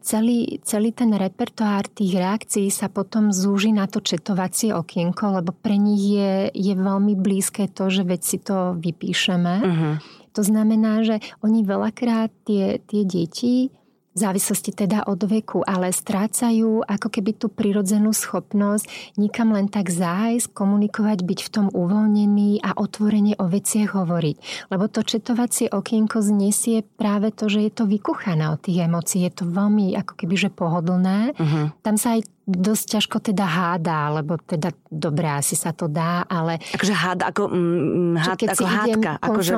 celý, 0.00 0.62
celý 0.62 0.94
ten 0.94 1.10
repertoár 1.14 1.90
tých 1.90 2.16
reakcií 2.16 2.68
sa 2.70 2.86
potom 2.86 3.34
zúži 3.34 3.74
na 3.74 3.90
to 3.90 3.98
četovacie 3.98 4.70
okienko, 4.70 5.42
lebo 5.42 5.50
pre 5.50 5.74
nich 5.74 6.02
je, 6.02 6.34
je 6.54 6.74
veľmi 6.74 7.18
blízke 7.18 7.66
to, 7.70 7.90
že 7.90 8.06
veď 8.06 8.20
si 8.22 8.38
to 8.38 8.78
vypíšeme. 8.78 9.54
Uh-huh. 9.60 9.94
To 10.38 10.42
znamená, 10.46 11.02
že 11.02 11.18
oni 11.42 11.66
veľakrát 11.66 12.30
tie, 12.46 12.78
tie 12.86 13.02
deti 13.02 13.74
v 14.10 14.18
závislosti 14.18 14.74
teda 14.74 15.06
od 15.06 15.22
veku, 15.22 15.62
ale 15.62 15.94
strácajú 15.94 16.82
ako 16.82 17.08
keby 17.08 17.30
tú 17.38 17.46
prirodzenú 17.46 18.10
schopnosť 18.10 19.14
nikam 19.14 19.54
len 19.54 19.70
tak 19.70 19.86
zájsť, 19.86 20.50
komunikovať, 20.50 21.22
byť 21.22 21.40
v 21.46 21.50
tom 21.54 21.66
uvoľnený 21.70 22.58
a 22.66 22.74
otvorene 22.74 23.38
o 23.38 23.46
veciach 23.46 23.94
hovoriť. 23.94 24.66
Lebo 24.74 24.90
to 24.90 25.06
četovacie 25.06 25.70
okienko 25.70 26.18
znesie 26.26 26.82
práve 26.82 27.30
to, 27.30 27.46
že 27.46 27.70
je 27.70 27.72
to 27.72 27.86
vykuchané 27.86 28.50
od 28.50 28.58
tých 28.58 28.90
emócií. 28.90 29.22
Je 29.30 29.32
to 29.32 29.44
veľmi 29.46 29.94
ako 29.94 30.12
keby 30.18 30.34
že 30.34 30.50
pohodlné. 30.50 31.38
Uh-huh. 31.38 31.70
Tam 31.86 31.94
sa 31.94 32.18
aj 32.18 32.26
dosť 32.50 32.98
ťažko 32.98 33.16
teda 33.30 33.46
háda, 33.46 34.10
lebo 34.10 34.34
teda 34.42 34.74
dobré, 34.90 35.38
asi 35.38 35.54
sa 35.54 35.70
to 35.70 35.86
dá, 35.86 36.26
ale... 36.26 36.58
Akože 36.74 36.94
háda, 36.98 37.30
ako, 37.30 37.46
mm, 37.46 38.14
hád, 38.18 38.38
ako 38.50 38.64
hádka, 38.66 39.10
akože 39.22 39.52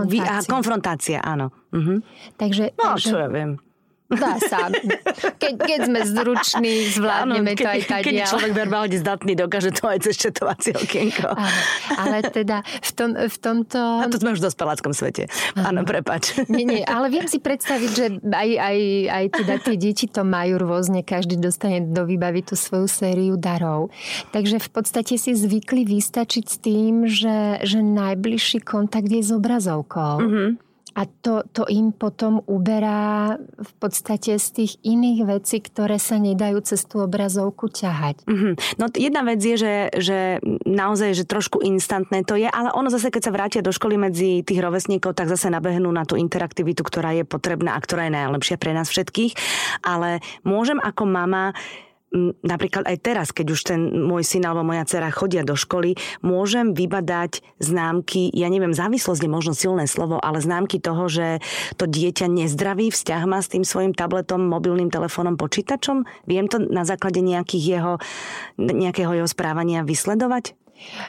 konfrontácia, 0.44 1.24
áno. 1.24 1.48
Uh-huh. 1.72 2.04
Takže, 2.36 2.76
no, 2.76 3.00
takže, 3.00 3.08
čo 3.08 3.16
ja 3.16 3.32
viem. 3.32 3.56
Dá 4.12 4.36
sa. 4.44 4.68
Keď, 5.40 5.54
keď 5.56 5.78
sme 5.88 6.00
zruční, 6.04 6.74
zvládneme 6.92 7.52
to 7.56 7.68
aj 7.68 7.80
tak. 7.88 8.02
Keď 8.04 8.28
človek 8.28 8.52
verbálne 8.52 8.96
zdatný, 8.96 9.32
dokáže 9.38 9.72
to 9.72 9.88
aj 9.88 9.98
cez 10.04 10.14
četovacie 10.20 10.76
okienko. 10.76 11.32
Áno, 11.32 11.60
ale 11.96 12.16
teda 12.28 12.60
v, 12.62 12.90
tom, 12.92 13.10
v 13.16 13.36
tomto... 13.40 13.78
A 13.78 14.06
to 14.08 14.20
sme 14.20 14.36
už 14.36 14.44
v 14.44 14.46
dospeláckom 14.52 14.92
svete. 14.92 15.32
Áno, 15.56 15.82
prepač. 15.88 16.36
Nie, 16.52 16.64
nie, 16.68 16.82
ale 16.84 17.08
viem 17.08 17.26
si 17.26 17.40
predstaviť, 17.40 17.90
že 17.90 18.06
aj, 18.20 18.50
aj, 18.58 18.78
aj 19.08 19.24
teda 19.42 19.54
tie 19.64 19.76
deti 19.80 20.06
to 20.08 20.22
majú 20.22 20.60
rôzne, 20.60 21.00
každý 21.02 21.40
dostane 21.40 21.80
do 21.82 22.04
výbavy 22.04 22.44
tú 22.44 22.54
svoju 22.54 22.86
sériu 22.86 23.34
darov. 23.40 23.88
Takže 24.34 24.60
v 24.60 24.68
podstate 24.70 25.16
si 25.16 25.32
zvykli 25.32 25.88
vystačiť 25.88 26.44
s 26.44 26.56
tým, 26.60 27.08
že, 27.08 27.62
že 27.64 27.80
najbližší 27.80 28.62
kontakt 28.62 29.08
je 29.08 29.22
s 29.22 29.30
obrazovkou. 29.32 30.20
Mm-hmm. 30.20 30.71
A 30.92 31.08
to, 31.08 31.40
to 31.56 31.64
im 31.72 31.92
potom 31.92 32.44
uberá 32.44 33.36
v 33.40 33.72
podstate 33.80 34.36
z 34.36 34.46
tých 34.52 34.72
iných 34.84 35.20
vecí, 35.24 35.64
ktoré 35.64 35.96
sa 35.96 36.20
nedajú 36.20 36.60
cez 36.60 36.84
tú 36.84 37.00
obrazovku 37.00 37.72
ťahať. 37.72 38.28
Mm-hmm. 38.28 38.52
No 38.76 38.84
jedna 38.92 39.22
vec 39.24 39.40
je, 39.40 39.56
že, 39.56 39.74
že 39.96 40.18
naozaj, 40.68 41.16
že 41.16 41.24
trošku 41.24 41.64
instantné 41.64 42.28
to 42.28 42.36
je, 42.36 42.48
ale 42.48 42.68
ono 42.76 42.92
zase, 42.92 43.08
keď 43.08 43.22
sa 43.24 43.34
vrátia 43.34 43.64
do 43.64 43.72
školy 43.72 43.96
medzi 43.96 44.44
tých 44.44 44.60
rovesníkov, 44.60 45.16
tak 45.16 45.32
zase 45.32 45.48
nabehnú 45.48 45.88
na 45.88 46.04
tú 46.04 46.20
interaktivitu, 46.20 46.84
ktorá 46.84 47.16
je 47.16 47.24
potrebná 47.24 47.74
a 47.76 47.82
ktorá 47.82 48.08
je 48.08 48.16
najlepšia 48.16 48.56
pre 48.60 48.76
nás 48.76 48.92
všetkých. 48.92 49.32
Ale 49.80 50.20
môžem 50.44 50.76
ako 50.76 51.08
mama 51.08 51.56
napríklad 52.44 52.84
aj 52.84 52.96
teraz, 53.00 53.28
keď 53.32 53.46
už 53.52 53.60
ten 53.64 53.80
môj 54.04 54.22
syn 54.22 54.44
alebo 54.44 54.62
moja 54.62 54.84
dcera 54.84 55.08
chodia 55.08 55.42
do 55.42 55.56
školy, 55.56 55.96
môžem 56.20 56.76
vybadať 56.76 57.40
známky, 57.58 58.28
ja 58.32 58.52
neviem, 58.52 58.76
závislosť 58.76 59.22
je 59.24 59.30
možno 59.32 59.52
silné 59.56 59.88
slovo, 59.88 60.20
ale 60.20 60.44
známky 60.44 60.78
toho, 60.78 61.08
že 61.08 61.40
to 61.80 61.88
dieťa 61.88 62.28
nezdraví 62.28 62.92
vzťah 62.92 63.22
má 63.24 63.40
s 63.40 63.50
tým 63.50 63.64
svojim 63.64 63.96
tabletom, 63.96 64.44
mobilným 64.44 64.92
telefónom, 64.92 65.40
počítačom? 65.40 66.04
Viem 66.28 66.46
to 66.46 66.60
na 66.60 66.84
základe 66.84 67.24
nejakých 67.24 67.64
jeho, 67.80 67.94
nejakého 68.60 69.16
jeho 69.16 69.28
správania 69.28 69.82
vysledovať? 69.82 70.61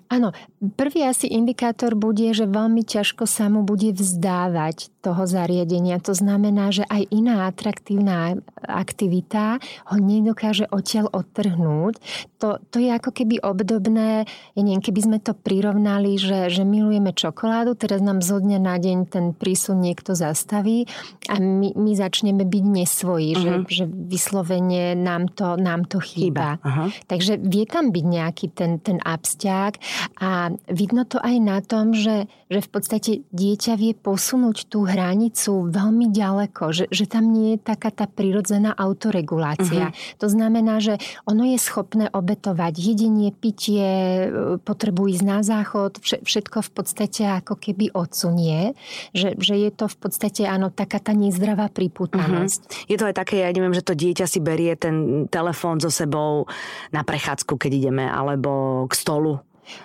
Áno, 0.07 0.31
prvý 0.77 1.05
asi 1.05 1.27
indikátor 1.29 1.97
bude, 1.97 2.29
že 2.31 2.45
veľmi 2.45 2.85
ťažko 2.85 3.25
sa 3.25 3.49
mu 3.49 3.65
bude 3.65 3.89
vzdávať 3.93 4.93
toho 5.03 5.27
zariadenia. 5.27 5.99
To 6.05 6.15
znamená, 6.15 6.71
že 6.71 6.87
aj 6.87 7.11
iná 7.11 7.49
atraktívna 7.49 8.39
aktivita 8.63 9.59
ho 9.91 9.97
nedokáže 9.99 10.69
odtiaľ 10.71 11.11
odtrhnúť. 11.11 11.99
To, 12.39 12.59
to 12.71 12.77
je 12.79 12.91
ako 12.91 13.11
keby 13.11 13.43
obdobné, 13.43 14.23
ja 14.55 14.61
neviem, 14.61 14.83
keby 14.83 14.99
sme 15.03 15.17
to 15.19 15.35
prirovnali, 15.35 16.15
že, 16.15 16.47
že 16.51 16.63
milujeme 16.63 17.11
čokoládu, 17.11 17.75
teraz 17.75 17.99
nám 17.99 18.23
zo 18.23 18.39
dňa 18.39 18.59
na 18.59 18.75
deň 18.79 18.97
ten 19.11 19.25
prísun 19.35 19.83
niekto 19.83 20.15
zastaví 20.15 20.87
a 21.27 21.39
my, 21.39 21.75
my 21.75 21.91
začneme 21.95 22.47
byť 22.47 22.63
nesvojí, 22.63 23.31
uh-huh. 23.35 23.43
že, 23.43 23.51
mhm. 23.51 23.63
že 23.67 23.83
vyslovene 23.87 24.83
nám 24.95 25.31
to, 25.35 25.59
nám 25.59 25.87
to 25.87 25.99
chýba. 25.99 26.59
chýba. 26.59 26.63
Uh-huh. 26.63 26.87
Takže 27.07 27.39
vie 27.43 27.65
tam 27.67 27.91
byť 27.91 28.05
nejaký 28.05 28.45
ten, 28.55 28.79
ten 28.79 28.99
abstiak 29.63 29.75
a 30.19 30.51
vidno 30.67 31.03
to 31.07 31.19
aj 31.19 31.35
na 31.39 31.59
tom, 31.63 31.91
že, 31.91 32.27
že 32.47 32.59
v 32.63 32.69
podstate 32.69 33.11
dieťa 33.31 33.73
vie 33.79 33.93
posunúť 33.95 34.67
tú 34.69 34.85
hranicu 34.85 35.67
veľmi 35.71 36.11
ďaleko, 36.11 36.71
že, 36.71 36.85
že 36.91 37.05
tam 37.07 37.33
nie 37.33 37.55
je 37.57 37.59
taká 37.63 37.89
tá 37.91 38.05
prirodzená 38.05 38.71
autoregulácia. 38.75 39.91
Uh-huh. 39.91 40.19
To 40.21 40.27
znamená, 40.29 40.79
že 40.79 40.99
ono 41.27 41.43
je 41.47 41.59
schopné 41.59 42.07
obetovať 42.11 42.73
jedenie, 42.77 43.33
pitie, 43.33 44.29
potrebu 44.63 45.09
ísť 45.11 45.23
na 45.25 45.39
záchod, 45.41 45.99
všetko 46.03 46.57
v 46.63 46.71
podstate 46.71 47.23
ako 47.43 47.57
keby 47.57 47.91
odsunie, 47.93 48.77
že, 49.11 49.35
že 49.37 49.55
je 49.59 49.69
to 49.73 49.85
v 49.89 49.97
podstate 49.97 50.45
áno, 50.47 50.69
taká 50.71 51.01
tá 51.01 51.11
nezdravá 51.11 51.69
priputanosť. 51.73 52.61
Uh-huh. 52.63 52.89
Je 52.91 52.97
to 52.99 53.07
aj 53.09 53.15
také, 53.17 53.43
ja 53.43 53.51
neviem, 53.51 53.75
že 53.75 53.85
to 53.85 53.97
dieťa 53.97 54.25
si 54.29 54.39
berie 54.39 54.75
ten 54.77 55.27
telefón 55.27 55.81
so 55.83 55.89
sebou 55.91 56.45
na 56.95 57.01
prechádzku, 57.03 57.57
keď 57.57 57.71
ideme, 57.71 58.05
alebo 58.05 58.85
k 58.87 58.93
stolu 58.95 59.41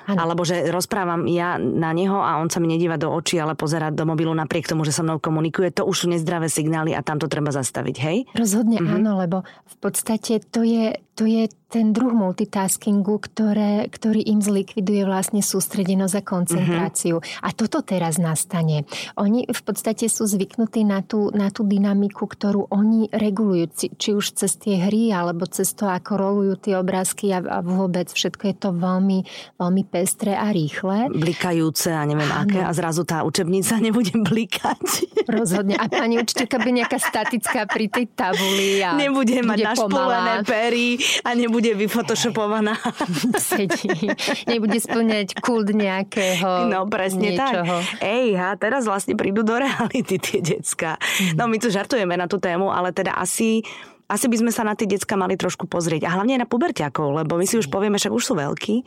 Ano. 0.07 0.19
Alebo 0.25 0.43
že 0.43 0.69
rozprávam 0.69 1.25
ja 1.31 1.57
na 1.59 1.95
neho 1.95 2.19
a 2.19 2.39
on 2.39 2.51
sa 2.51 2.59
mi 2.59 2.69
nedíva 2.71 3.01
do 3.01 3.11
očí, 3.11 3.39
ale 3.39 3.55
pozerá 3.55 3.89
do 3.93 4.05
mobilu 4.05 4.35
napriek 4.35 4.69
tomu, 4.71 4.85
že 4.85 4.93
so 4.95 5.07
mnou 5.07 5.23
komunikuje. 5.23 5.71
To 5.79 5.87
už 5.87 6.05
sú 6.05 6.07
nezdravé 6.11 6.51
signály 6.51 6.93
a 6.95 7.05
tam 7.05 7.19
to 7.19 7.31
treba 7.31 7.55
zastaviť, 7.55 7.97
hej? 8.03 8.17
Rozhodne 8.35 8.79
mm-hmm. 8.79 8.97
áno, 8.99 9.11
lebo 9.19 9.37
v 9.47 9.77
podstate 9.79 10.43
to 10.43 10.67
je, 10.67 10.99
to 11.15 11.25
je 11.27 11.49
ten 11.69 11.93
druh 11.93 12.17
multitaskingu, 12.17 13.21
ktoré, 13.21 13.93
ktorý 13.93 14.25
im 14.25 14.41
zlikviduje 14.41 15.05
vlastne 15.05 15.45
sústredenosť 15.45 16.15
a 16.17 16.23
koncentráciu. 16.25 17.21
Mm-hmm. 17.21 17.45
A 17.45 17.49
toto 17.53 17.85
teraz 17.85 18.17
nastane. 18.17 18.89
Oni 19.21 19.45
v 19.45 19.63
podstate 19.63 20.09
sú 20.09 20.25
zvyknutí 20.25 20.89
na 20.89 21.05
tú, 21.05 21.29
na 21.29 21.53
tú 21.53 21.69
dynamiku, 21.69 22.25
ktorú 22.25 22.73
oni 22.73 23.13
regulujú, 23.13 23.93
či 24.01 24.17
už 24.17 24.33
cez 24.33 24.57
tie 24.57 24.81
hry, 24.81 25.13
alebo 25.13 25.45
cez 25.45 25.77
to, 25.77 25.85
ako 25.85 26.17
rolujú 26.17 26.55
tie 26.57 26.75
obrázky 26.81 27.37
a, 27.37 27.45
a 27.45 27.61
vôbec 27.61 28.09
všetko 28.09 28.49
je 28.49 28.57
to 28.57 28.71
veľmi, 28.73 29.29
veľmi 29.61 29.78
pestré 29.85 30.35
a 30.35 30.49
rýchle. 30.49 31.11
Blikajúce 31.13 31.93
a 31.93 32.03
neviem 32.03 32.27
ano. 32.27 32.47
aké 32.47 32.61
a 32.63 32.71
zrazu 32.73 33.03
tá 33.05 33.23
učebnica 33.23 33.79
nebude 33.87 34.15
blikať. 34.15 34.87
Rozhodne. 35.29 35.77
A 35.77 35.87
pani 35.87 36.19
učiteľka 36.19 36.57
by 36.59 36.71
nejaká 36.73 36.99
statická 36.99 37.69
pri 37.69 37.87
tej 37.93 38.09
tabuli 38.13 38.81
a 38.81 38.97
nebude 38.97 39.39
mať 39.45 39.59
našpolené 39.63 40.35
pery 40.43 40.97
a 41.23 41.37
nebude 41.37 41.75
vyfotoshopovaná. 41.77 42.75
Sedí. 43.39 44.09
Nebude 44.49 44.79
splňať 44.81 45.39
kult 45.39 45.71
nejakého 45.71 46.71
No 46.71 46.89
presne 46.89 47.37
niečoho. 47.37 47.85
tak. 47.85 48.01
Ej, 48.01 48.39
a 48.39 48.57
teraz 48.57 48.89
vlastne 48.89 49.15
prídu 49.15 49.45
do 49.45 49.59
reality 49.59 50.17
tie 50.17 50.41
decka. 50.41 50.97
No 51.37 51.47
my 51.47 51.61
tu 51.61 51.69
žartujeme 51.69 52.17
na 52.17 52.25
tú 52.25 52.41
tému, 52.41 52.73
ale 52.73 52.91
teda 52.91 53.15
asi 53.15 53.61
asi 54.09 54.27
by 54.27 54.37
sme 54.41 54.51
sa 54.51 54.65
na 54.65 54.73
tie 54.73 54.89
decka 54.89 55.15
mali 55.21 55.37
trošku 55.37 55.69
pozrieť. 55.69 56.09
A 56.09 56.17
hlavne 56.17 56.41
na 56.41 56.49
puberťakov, 56.49 57.21
lebo 57.23 57.37
my 57.37 57.45
si 57.45 57.61
už 57.61 57.69
povieme, 57.69 58.01
že 58.01 58.09
už 58.09 58.25
sú 58.25 58.35
veľkí, 58.41 58.83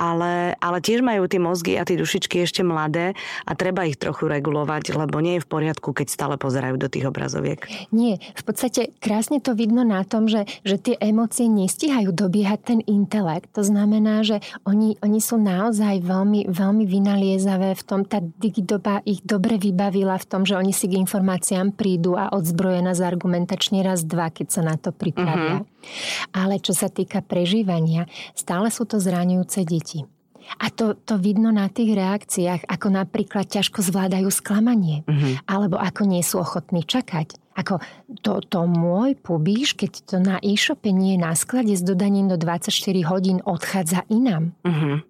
ale, 0.00 0.56
ale 0.56 0.78
tiež 0.80 1.04
majú 1.04 1.28
tie 1.28 1.36
mozgy 1.36 1.76
a 1.76 1.84
tie 1.84 2.00
dušičky 2.00 2.40
ešte 2.40 2.64
mladé 2.64 3.12
a 3.44 3.52
treba 3.52 3.84
ich 3.84 4.00
trochu 4.00 4.24
regulovať, 4.24 4.96
lebo 4.96 5.20
nie 5.20 5.36
je 5.36 5.44
v 5.44 5.50
poriadku, 5.52 5.92
keď 5.92 6.06
stále 6.08 6.34
pozerajú 6.40 6.80
do 6.80 6.88
tých 6.88 7.04
obrazoviek. 7.04 7.60
Nie, 7.92 8.16
v 8.32 8.42
podstate 8.42 8.96
krásne 9.04 9.44
to 9.44 9.52
vidno 9.52 9.84
na 9.84 10.00
tom, 10.08 10.32
že, 10.32 10.48
že 10.64 10.80
tie 10.80 10.96
emócie 10.96 11.44
nestihajú 11.44 12.16
dobiehať 12.16 12.60
ten 12.64 12.80
intelekt. 12.88 13.52
To 13.52 13.60
znamená, 13.60 14.24
že 14.24 14.40
oni, 14.64 14.96
oni 15.04 15.20
sú 15.20 15.36
naozaj 15.36 16.00
veľmi, 16.00 16.48
veľmi 16.48 16.84
vynaliezavé 16.88 17.76
v 17.76 17.82
tom, 17.84 18.08
tá 18.08 18.24
digidoba 18.24 19.04
ich 19.04 19.20
dobre 19.20 19.60
vybavila 19.60 20.16
v 20.16 20.24
tom, 20.24 20.42
že 20.48 20.56
oni 20.56 20.72
si 20.72 20.88
k 20.88 20.96
informáciám 20.96 21.76
prídu 21.76 22.16
a 22.16 22.32
odzbrojená 22.32 22.96
z 22.96 23.04
argumentačne 23.04 23.84
raz, 23.84 24.08
dva, 24.08 24.32
keď 24.32 24.53
sa 24.54 24.62
na 24.62 24.78
to 24.78 24.94
pripravia. 24.94 25.66
Uh-huh. 25.66 25.66
Ale 26.30 26.62
čo 26.62 26.70
sa 26.70 26.86
týka 26.86 27.26
prežívania, 27.26 28.06
stále 28.38 28.70
sú 28.70 28.86
to 28.86 29.02
zraňujúce 29.02 29.66
deti. 29.66 30.06
A 30.60 30.68
to, 30.68 30.92
to 30.94 31.16
vidno 31.16 31.48
na 31.50 31.72
tých 31.72 31.96
reakciách, 31.96 32.68
ako 32.68 32.86
napríklad 32.92 33.48
ťažko 33.48 33.80
zvládajú 33.80 34.28
sklamanie, 34.28 35.02
uh-huh. 35.08 35.40
alebo 35.48 35.80
ako 35.80 36.04
nie 36.04 36.20
sú 36.20 36.40
ochotní 36.40 36.84
čakať. 36.84 37.40
Ako 37.54 37.78
to, 38.20 38.42
to 38.42 38.60
môj 38.66 39.14
pubíš, 39.14 39.78
keď 39.78 39.92
to 40.04 40.16
na 40.18 40.36
e-shope 40.42 40.90
nie 40.90 41.16
je 41.16 41.22
na 41.22 41.32
sklade 41.38 41.72
s 41.72 41.82
dodaním 41.86 42.26
do 42.26 42.36
24 42.36 42.70
hodín, 43.06 43.38
odchádza 43.46 44.04
inám. 44.10 44.52
Uh-huh. 44.66 45.00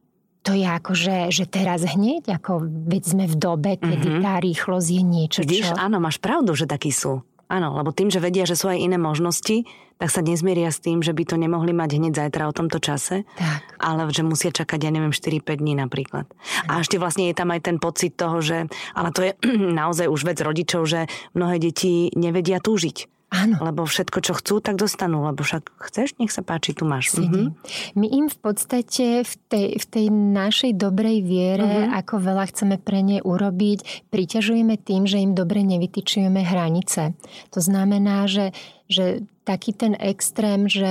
To 0.44 0.52
je 0.52 0.66
ako, 0.68 0.92
že, 0.92 1.32
že 1.32 1.44
teraz 1.48 1.88
hneď, 1.88 2.36
ako 2.36 2.68
veď 2.68 3.02
sme 3.16 3.24
v 3.24 3.36
dobe, 3.40 3.72
kedy 3.80 4.08
uh-huh. 4.12 4.22
tá 4.22 4.36
rýchlosť 4.44 4.88
je 4.92 5.02
niečo, 5.02 5.40
Vidíš, 5.40 5.72
čo... 5.72 5.80
áno, 5.80 5.96
máš 6.04 6.20
pravdu, 6.20 6.52
že 6.52 6.68
takí 6.68 6.92
sú. 6.92 7.24
Áno, 7.48 7.76
lebo 7.76 7.92
tým, 7.92 8.08
že 8.08 8.22
vedia, 8.22 8.48
že 8.48 8.56
sú 8.56 8.72
aj 8.72 8.80
iné 8.80 8.96
možnosti, 8.96 9.68
tak 9.94 10.10
sa 10.10 10.20
nezmieria 10.26 10.74
s 10.74 10.82
tým, 10.82 11.00
že 11.06 11.14
by 11.14 11.22
to 11.22 11.36
nemohli 11.38 11.70
mať 11.70 11.96
hneď 11.96 12.12
zajtra 12.18 12.50
o 12.50 12.56
tomto 12.56 12.82
čase, 12.82 13.22
tak. 13.38 13.62
ale 13.78 14.10
že 14.10 14.26
musia 14.26 14.50
čakať, 14.50 14.80
ja 14.82 14.90
neviem, 14.90 15.14
4-5 15.14 15.62
dní 15.62 15.78
napríklad. 15.78 16.26
Tak. 16.26 16.66
A 16.66 16.82
ešte 16.82 16.98
vlastne 16.98 17.30
je 17.30 17.38
tam 17.38 17.54
aj 17.54 17.60
ten 17.62 17.76
pocit 17.78 18.18
toho, 18.18 18.42
že, 18.42 18.66
ale 18.92 19.08
to 19.14 19.20
je 19.22 19.32
naozaj 19.80 20.10
už 20.10 20.20
vec 20.26 20.38
rodičov, 20.42 20.82
že 20.84 21.06
mnohé 21.32 21.62
deti 21.62 22.10
nevedia 22.18 22.58
túžiť. 22.58 23.23
Áno. 23.32 23.58
Lebo 23.60 23.82
všetko, 23.82 24.18
čo 24.22 24.32
chcú, 24.38 24.62
tak 24.62 24.78
dostanú. 24.78 25.26
Lebo 25.26 25.42
však 25.42 25.74
chceš, 25.90 26.14
nech 26.22 26.30
sa 26.30 26.44
páči, 26.46 26.76
tu 26.76 26.86
máš. 26.86 27.14
Mhm. 27.16 27.56
My 27.98 28.06
im 28.06 28.26
v 28.30 28.38
podstate 28.38 29.26
v 29.26 29.34
tej, 29.50 29.68
v 29.80 29.86
tej 29.86 30.06
našej 30.12 30.72
dobrej 30.78 31.18
viere, 31.24 31.88
uh-huh. 31.88 31.98
ako 31.98 32.22
veľa 32.22 32.44
chceme 32.54 32.76
pre 32.78 33.02
ne 33.02 33.18
urobiť, 33.18 34.08
priťažujeme 34.14 34.78
tým, 34.78 35.08
že 35.08 35.18
im 35.18 35.34
dobre 35.34 35.66
nevytyčujeme 35.66 36.40
hranice. 36.46 37.18
To 37.50 37.60
znamená, 37.60 38.30
že, 38.30 38.54
že 38.86 39.26
taký 39.42 39.76
ten 39.76 39.98
extrém, 39.98 40.70
že 40.70 40.88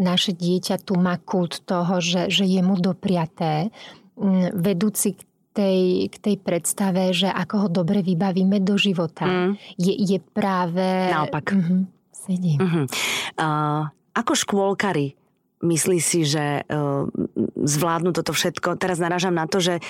naše 0.00 0.32
dieťa 0.32 0.80
tu 0.86 0.96
má 0.96 1.18
kult 1.18 1.66
toho, 1.66 2.00
že, 2.00 2.32
že 2.32 2.48
je 2.48 2.62
mu 2.62 2.78
dopriaté, 2.78 3.74
vedúci 4.56 5.12
k 5.12 5.20
tej, 5.56 5.80
k 6.12 6.16
tej 6.20 6.36
predstave, 6.36 7.16
že 7.16 7.32
ako 7.32 7.66
ho 7.66 7.68
dobre 7.72 8.04
vybavíme 8.04 8.60
do 8.60 8.76
života, 8.76 9.24
mm. 9.24 9.52
je, 9.80 9.94
je 9.96 10.18
práve... 10.20 10.84
Naopak. 11.08 11.56
Uh-huh, 11.56 11.88
sedí. 12.12 12.60
Uh-huh. 12.60 12.84
Uh, 13.40 13.88
ako 14.12 14.32
škôlkari 14.36 15.16
myslí 15.64 15.98
si, 16.04 16.28
že 16.28 16.60
uh, 16.68 17.08
zvládnu 17.64 18.12
toto 18.12 18.36
všetko? 18.36 18.76
Teraz 18.76 19.00
narážam 19.00 19.32
na 19.32 19.48
to, 19.48 19.64
že 19.64 19.80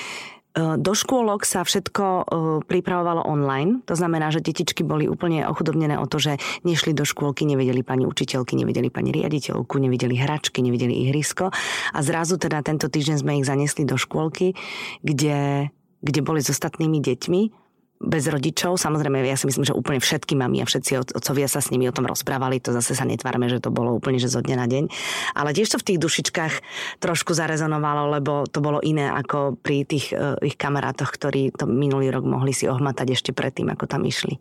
do 0.57 0.93
škôlok 0.97 1.45
sa 1.45 1.69
všetko 1.69 2.05
e, 2.05 2.23
pripravovalo 2.65 3.29
online. 3.29 3.85
To 3.85 3.93
znamená, 3.93 4.33
že 4.33 4.41
detičky 4.41 4.81
boli 4.89 5.05
úplne 5.05 5.45
ochudobnené 5.45 6.01
o 6.01 6.09
to, 6.09 6.17
že 6.17 6.41
nešli 6.65 6.97
do 6.97 7.05
škôlky, 7.05 7.45
nevedeli 7.45 7.85
pani 7.85 8.09
učiteľky, 8.09 8.57
nevedeli 8.57 8.89
pani 8.89 9.13
riaditeľku, 9.13 9.77
nevideli 9.77 10.17
hračky, 10.17 10.65
nevideli 10.65 11.07
ihrisko. 11.07 11.53
A 11.93 11.99
zrazu 12.01 12.41
teda 12.41 12.65
tento 12.65 12.89
týždeň 12.89 13.17
sme 13.21 13.37
ich 13.37 13.45
zanesli 13.45 13.85
do 13.85 14.01
škôlky, 14.01 14.57
kde, 15.05 15.69
kde 16.01 16.21
boli 16.25 16.41
s 16.41 16.49
ostatnými 16.49 17.05
deťmi 17.05 17.66
bez 18.01 18.29
rodičov. 18.29 18.77
Samozrejme, 18.77 19.25
ja 19.25 19.41
si 19.41 19.49
myslím, 19.49 19.65
že 19.65 19.77
úplne 19.77 20.01
všetky 20.01 20.37
mami 20.37 20.61
a 20.61 20.69
všetci 20.69 21.17
otcovia 21.17 21.49
sa 21.49 21.65
s 21.65 21.73
nimi 21.73 21.89
o 21.89 21.97
tom 21.97 22.05
rozprávali. 22.05 22.61
To 22.65 22.77
zase 22.77 22.93
sa 22.93 23.09
netvárme, 23.09 23.49
že 23.49 23.63
to 23.63 23.73
bolo 23.73 23.97
úplne 23.97 24.21
že 24.21 24.29
zo 24.29 24.45
dňa 24.45 24.57
na 24.57 24.67
deň. 24.69 24.85
Ale 25.33 25.57
tiež 25.57 25.73
to 25.73 25.81
v 25.81 25.87
tých 25.93 26.03
dušičkách 26.03 26.55
trošku 27.01 27.33
zarezonovalo, 27.33 28.13
lebo 28.21 28.45
to 28.45 28.61
bolo 28.61 28.85
iné 28.85 29.09
ako 29.09 29.57
pri 29.57 29.89
tých 29.89 30.13
uh, 30.13 30.37
ich 30.45 30.61
kamarátoch, 30.61 31.09
ktorí 31.09 31.57
to 31.57 31.65
minulý 31.65 32.13
rok 32.13 32.25
mohli 32.29 32.53
si 32.53 32.69
ohmatať 32.69 33.17
ešte 33.17 33.31
predtým, 33.33 33.73
ako 33.73 33.89
tam 33.89 34.05
išli. 34.05 34.37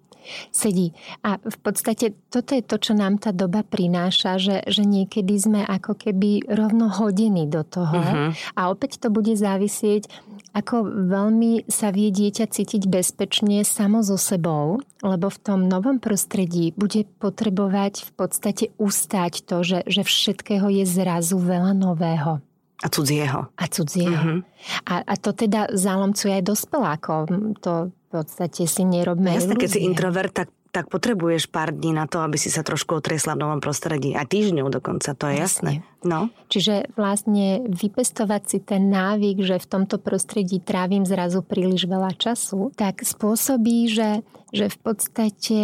Sedí. 0.50 0.90
A 1.22 1.38
v 1.38 1.58
podstate 1.62 2.18
toto 2.34 2.58
je 2.58 2.66
to, 2.66 2.82
čo 2.82 2.98
nám 2.98 3.22
tá 3.22 3.30
doba 3.30 3.62
prináša, 3.62 4.42
že, 4.42 4.66
že 4.66 4.82
niekedy 4.82 5.38
sme 5.38 5.62
ako 5.62 5.94
keby 5.94 6.50
rovno 6.50 6.90
hodení 6.90 7.46
do 7.46 7.62
toho. 7.62 7.94
Uh-huh. 7.94 8.30
A 8.58 8.62
opäť 8.74 8.98
to 8.98 9.14
bude 9.14 9.38
závisieť 9.38 10.10
ako 10.56 10.88
veľmi 11.12 11.68
sa 11.68 11.92
vie 11.92 12.08
dieťa 12.16 12.48
cítiť 12.48 12.88
bezpečne 12.88 13.45
samo 13.68 14.02
so 14.02 14.18
sebou, 14.18 14.82
lebo 15.06 15.30
v 15.30 15.40
tom 15.42 15.70
novom 15.70 16.02
prostredí 16.02 16.74
bude 16.74 17.06
potrebovať 17.22 18.10
v 18.10 18.12
podstate 18.18 18.66
ustať 18.82 19.46
to, 19.46 19.62
že, 19.62 19.80
že 19.86 20.02
všetkého 20.02 20.66
je 20.72 20.86
zrazu 20.88 21.38
veľa 21.38 21.78
nového. 21.78 22.42
A 22.84 22.88
cudzieho. 22.92 23.48
A 23.56 23.66
cudzieho. 23.72 24.12
Uh-huh. 24.12 24.40
A, 24.84 24.94
a 25.06 25.14
to 25.16 25.32
teda 25.32 25.72
zalomcuje 25.72 26.38
aj 26.38 26.44
dospelákov. 26.44 27.32
To 27.64 27.90
v 27.90 28.06
podstate 28.12 28.68
si 28.68 28.84
nerobme 28.84 29.32
Jasne, 29.32 29.56
keď 29.56 29.70
si 29.70 29.82
introvert, 29.88 30.36
tak 30.36 30.52
tak 30.76 30.92
potrebuješ 30.92 31.48
pár 31.48 31.72
dní 31.72 31.96
na 31.96 32.04
to, 32.04 32.20
aby 32.20 32.36
si 32.36 32.52
sa 32.52 32.60
trošku 32.60 33.00
otriesla 33.00 33.40
v 33.40 33.48
novom 33.48 33.64
prostredí. 33.64 34.12
A 34.12 34.28
týždňov 34.28 34.68
dokonca, 34.68 35.16
to 35.16 35.32
je 35.32 35.40
jasné. 35.40 35.72
jasné. 35.80 36.04
No. 36.04 36.28
Čiže 36.52 36.92
vlastne 37.00 37.64
vypestovať 37.72 38.42
si 38.44 38.58
ten 38.60 38.92
návyk, 38.92 39.40
že 39.40 39.56
v 39.64 39.70
tomto 39.72 39.96
prostredí 40.04 40.60
trávim 40.60 41.08
zrazu 41.08 41.40
príliš 41.40 41.88
veľa 41.88 42.12
času, 42.20 42.76
tak 42.76 43.08
spôsobí, 43.08 43.88
že, 43.88 44.28
že 44.52 44.68
v 44.68 44.78
podstate 44.84 45.62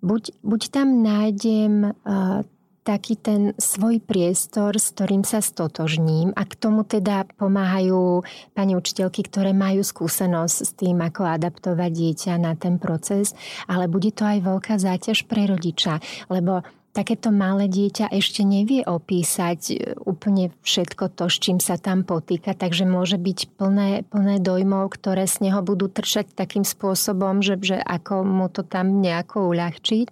buď, 0.00 0.22
buď 0.40 0.62
tam 0.72 1.04
nájdem 1.04 1.92
uh, 1.92 2.40
taký 2.86 3.18
ten 3.18 3.50
svoj 3.58 3.98
priestor, 3.98 4.78
s 4.78 4.94
ktorým 4.94 5.26
sa 5.26 5.42
stotožním 5.42 6.30
a 6.38 6.46
k 6.46 6.54
tomu 6.54 6.86
teda 6.86 7.26
pomáhajú 7.34 8.22
pani 8.54 8.78
učiteľky, 8.78 9.26
ktoré 9.26 9.50
majú 9.50 9.82
skúsenosť 9.82 10.56
s 10.62 10.70
tým, 10.78 11.02
ako 11.02 11.26
adaptovať 11.26 11.90
dieťa 11.90 12.34
na 12.38 12.54
ten 12.54 12.78
proces, 12.78 13.34
ale 13.66 13.90
bude 13.90 14.14
to 14.14 14.22
aj 14.22 14.38
veľká 14.46 14.78
záťaž 14.78 15.26
pre 15.26 15.50
rodiča, 15.50 15.98
lebo 16.30 16.62
takéto 16.96 17.28
malé 17.28 17.68
dieťa 17.68 18.08
ešte 18.08 18.40
nevie 18.40 18.80
opísať 18.80 19.60
e, 19.68 19.74
úplne 20.08 20.48
všetko 20.64 21.12
to, 21.12 21.28
s 21.28 21.36
čím 21.36 21.60
sa 21.60 21.76
tam 21.76 22.08
potýka, 22.08 22.56
takže 22.56 22.88
môže 22.88 23.20
byť 23.20 23.60
plné, 23.60 24.08
plné 24.08 24.40
dojmov, 24.40 24.96
ktoré 24.96 25.28
z 25.28 25.44
neho 25.44 25.60
budú 25.60 25.92
trčať 25.92 26.32
takým 26.32 26.64
spôsobom, 26.64 27.44
že, 27.44 27.60
že 27.60 27.76
ako 27.76 28.24
mu 28.24 28.48
to 28.48 28.64
tam 28.64 29.04
nejako 29.04 29.52
uľahčiť. 29.52 30.06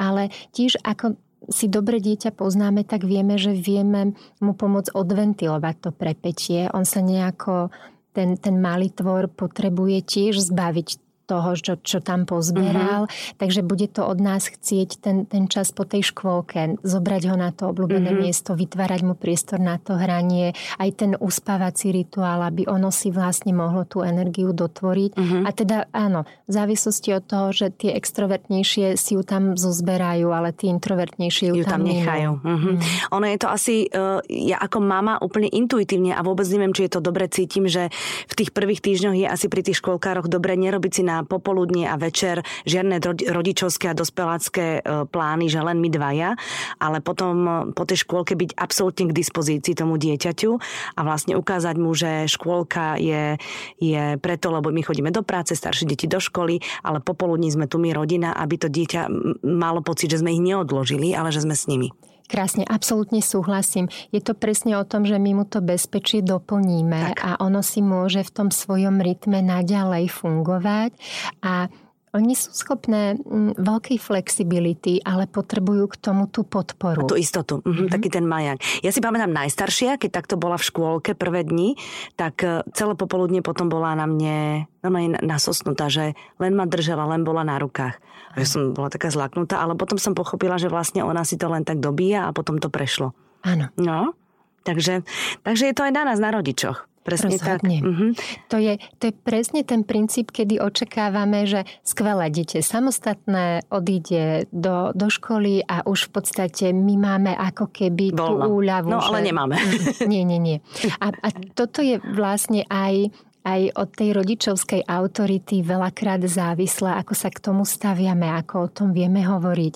Ale 0.00 0.32
tiež 0.56 0.80
ako 0.80 1.20
si 1.52 1.68
dobre 1.68 2.00
dieťa 2.00 2.32
poznáme, 2.32 2.84
tak 2.84 3.04
vieme, 3.04 3.36
že 3.36 3.52
vieme 3.52 4.16
mu 4.40 4.56
pomôcť 4.56 4.96
odventilovať 4.96 5.74
to 5.80 5.90
prepetie. 5.92 6.66
On 6.72 6.88
sa 6.88 7.04
nejako, 7.04 7.68
ten, 8.16 8.38
ten 8.40 8.56
malý 8.62 8.88
tvor 8.94 9.28
potrebuje 9.28 9.98
tiež 10.06 10.40
zbaviť 10.40 11.03
toho, 11.24 11.56
čo, 11.56 11.74
čo 11.80 11.98
tam 12.04 12.28
pozberal. 12.28 13.08
Uh-huh. 13.08 13.36
Takže 13.40 13.64
bude 13.64 13.88
to 13.88 14.04
od 14.04 14.20
nás 14.20 14.48
chcieť 14.48 15.00
ten, 15.00 15.16
ten 15.24 15.48
čas 15.48 15.72
po 15.72 15.88
tej 15.88 16.12
škôlke, 16.12 16.80
zobrať 16.84 17.22
ho 17.32 17.36
na 17.40 17.50
to 17.50 17.72
obľúbené 17.72 18.12
uh-huh. 18.12 18.24
miesto, 18.28 18.52
vytvárať 18.52 19.00
mu 19.02 19.16
priestor 19.16 19.58
na 19.58 19.80
to 19.80 19.96
hranie, 19.96 20.52
aj 20.76 20.90
ten 20.94 21.12
uspávací 21.16 21.90
rituál, 21.90 22.44
aby 22.44 22.68
ono 22.68 22.92
si 22.92 23.08
vlastne 23.08 23.56
mohlo 23.56 23.88
tú 23.88 24.04
energiu 24.04 24.52
dotvoriť. 24.52 25.10
Uh-huh. 25.16 25.42
A 25.48 25.50
teda 25.56 25.88
áno, 25.90 26.28
v 26.44 26.52
závislosti 26.52 27.16
od 27.16 27.24
toho, 27.24 27.48
že 27.50 27.72
tie 27.72 27.96
extrovertnejšie 27.96 29.00
si 29.00 29.16
ju 29.16 29.22
tam 29.24 29.56
zozberajú, 29.56 30.28
ale 30.28 30.52
tie 30.52 30.68
introvertnejšie 30.68 31.50
ju, 31.50 31.54
ju 31.60 31.64
tam, 31.64 31.80
tam 31.80 31.88
nechajú. 31.88 32.30
Uh-huh. 32.44 32.76
Ono 33.16 33.26
je 33.26 33.38
to 33.40 33.48
asi, 33.48 33.88
uh, 33.90 34.20
ja 34.28 34.60
ako 34.60 34.78
mama 34.84 35.16
úplne 35.24 35.48
intuitívne 35.48 36.12
a 36.12 36.20
vôbec 36.20 36.44
neviem, 36.52 36.76
či 36.76 36.86
je 36.86 36.92
to 36.92 37.00
dobre 37.00 37.26
cítim, 37.32 37.64
že 37.64 37.88
v 38.28 38.34
tých 38.36 38.50
prvých 38.52 38.84
týždňoch 38.84 39.16
je 39.16 39.26
asi 39.26 39.46
pri 39.48 39.62
tých 39.64 39.80
školkároch 39.80 40.28
dobre 40.28 40.58
nerobiť 40.58 40.92
si 40.92 41.02
na 41.06 41.13
na 41.14 41.22
popoludnie 41.22 41.86
a 41.86 41.94
večer 41.94 42.42
žiadne 42.66 42.98
rodičovské 43.30 43.94
a 43.94 43.98
dospelácké 43.98 44.66
e, 44.82 45.06
plány, 45.06 45.46
že 45.46 45.62
len 45.62 45.78
my 45.78 45.88
dvaja, 45.94 46.34
ale 46.82 46.98
potom 46.98 47.34
e, 47.46 47.50
po 47.70 47.86
tej 47.86 48.02
škôlke 48.02 48.34
byť 48.34 48.58
absolútne 48.58 49.14
k 49.14 49.16
dispozícii 49.16 49.78
tomu 49.78 49.94
dieťaťu 49.94 50.50
a 50.98 51.00
vlastne 51.06 51.38
ukázať 51.38 51.76
mu, 51.78 51.94
že 51.94 52.26
škôlka 52.26 52.98
je, 52.98 53.38
je 53.78 54.18
preto, 54.18 54.50
lebo 54.50 54.74
my 54.74 54.82
chodíme 54.82 55.14
do 55.14 55.22
práce, 55.22 55.54
staršie 55.54 55.86
deti 55.86 56.10
do 56.10 56.18
školy, 56.18 56.58
ale 56.82 56.98
popoludní 56.98 57.54
sme 57.54 57.70
tu 57.70 57.78
my 57.78 57.94
rodina, 57.94 58.34
aby 58.34 58.58
to 58.58 58.66
dieťa 58.66 59.06
malo 59.46 59.84
pocit, 59.84 60.10
že 60.10 60.24
sme 60.24 60.34
ich 60.34 60.42
neodložili, 60.42 61.14
ale 61.14 61.30
že 61.30 61.44
sme 61.44 61.54
s 61.54 61.70
nimi. 61.70 61.94
Krásne, 62.24 62.64
absolútne 62.64 63.20
súhlasím. 63.20 63.92
Je 64.08 64.20
to 64.24 64.32
presne 64.32 64.80
o 64.80 64.84
tom, 64.88 65.04
že 65.04 65.20
my 65.20 65.36
mu 65.36 65.44
to 65.44 65.60
bezpečie 65.60 66.24
doplníme 66.24 67.12
tak. 67.12 67.20
a 67.20 67.30
ono 67.44 67.60
si 67.60 67.84
môže 67.84 68.24
v 68.24 68.32
tom 68.32 68.48
svojom 68.48 69.04
rytme 69.04 69.44
naďalej 69.44 70.08
fungovať 70.08 70.96
a 71.44 71.68
oni 72.14 72.38
sú 72.38 72.54
schopné 72.54 73.18
mm, 73.18 73.58
veľkej 73.58 73.98
flexibility, 73.98 75.02
ale 75.02 75.26
potrebujú 75.26 75.90
k 75.90 75.96
tomu 75.98 76.30
tú 76.30 76.46
podporu. 76.46 77.02
A 77.02 77.10
tú 77.10 77.18
istotu, 77.18 77.58
mhm, 77.60 77.66
mm-hmm. 77.66 77.88
taký 77.90 78.08
ten 78.08 78.24
majak. 78.24 78.62
Ja 78.86 78.94
si 78.94 79.02
pamätám 79.02 79.34
najstaršia, 79.34 79.98
keď 79.98 80.22
takto 80.22 80.38
bola 80.38 80.54
v 80.54 80.66
škôlke 80.70 81.18
prvé 81.18 81.42
dni, 81.42 81.74
tak 82.14 82.46
e, 82.46 82.62
celé 82.70 82.94
popoludne 82.94 83.42
potom 83.42 83.66
bola 83.66 83.98
na 83.98 84.06
mne 84.06 84.70
normálne 84.86 85.18
nasosnutá, 85.26 85.90
že 85.90 86.14
len 86.38 86.54
ma 86.54 86.70
držela, 86.70 87.10
len 87.10 87.26
bola 87.26 87.42
na 87.42 87.58
rukách. 87.58 87.98
A 88.34 88.42
ja 88.42 88.46
som 88.46 88.70
bola 88.70 88.92
taká 88.92 89.10
zlaknutá, 89.10 89.58
ale 89.58 89.74
potom 89.74 89.98
som 89.98 90.14
pochopila, 90.14 90.54
že 90.54 90.70
vlastne 90.70 91.02
ona 91.02 91.26
si 91.26 91.34
to 91.34 91.50
len 91.50 91.66
tak 91.66 91.82
dobíja 91.82 92.30
a 92.30 92.34
potom 92.34 92.62
to 92.62 92.70
prešlo. 92.70 93.10
Áno. 93.42 93.74
No, 93.74 94.14
takže, 94.62 95.02
takže 95.42 95.70
je 95.70 95.74
to 95.74 95.82
aj 95.82 95.92
na 95.92 96.02
nás, 96.06 96.18
na 96.22 96.30
rodičoch. 96.30 96.86
Presne 97.04 97.36
Rozhodne. 97.36 97.78
tak. 97.78 97.84
Mm-hmm. 97.84 98.10
To, 98.48 98.56
je, 98.56 98.72
to 98.96 99.02
je 99.08 99.14
presne 99.14 99.60
ten 99.60 99.84
princíp, 99.84 100.32
kedy 100.32 100.56
očakávame, 100.56 101.44
že 101.44 101.68
skvelé 101.84 102.32
dieťa 102.32 102.64
samostatné 102.64 103.68
odíde 103.68 104.48
do, 104.48 104.96
do 104.96 105.12
školy 105.12 105.60
a 105.68 105.84
už 105.84 106.08
v 106.08 106.10
podstate 106.16 106.66
my 106.72 106.96
máme 106.96 107.36
ako 107.36 107.68
keby 107.68 108.16
Voľno. 108.16 108.24
tú 108.24 108.32
úľavu. 108.56 108.88
No, 108.88 109.04
že... 109.04 109.08
ale 109.12 109.20
nemáme. 109.20 109.54
nie, 110.12 110.24
nie, 110.24 110.40
nie. 110.40 110.58
A, 110.96 111.12
a 111.12 111.28
toto 111.52 111.84
je 111.84 112.00
vlastne 112.00 112.64
aj 112.72 113.12
aj 113.44 113.76
od 113.76 113.88
tej 113.92 114.16
rodičovskej 114.16 114.88
autority 114.88 115.60
veľakrát 115.60 116.24
závislé, 116.24 116.96
ako 116.96 117.12
sa 117.12 117.28
k 117.28 117.44
tomu 117.44 117.68
staviame, 117.68 118.24
ako 118.40 118.54
o 118.56 118.72
tom 118.72 118.96
vieme 118.96 119.20
hovoriť 119.20 119.74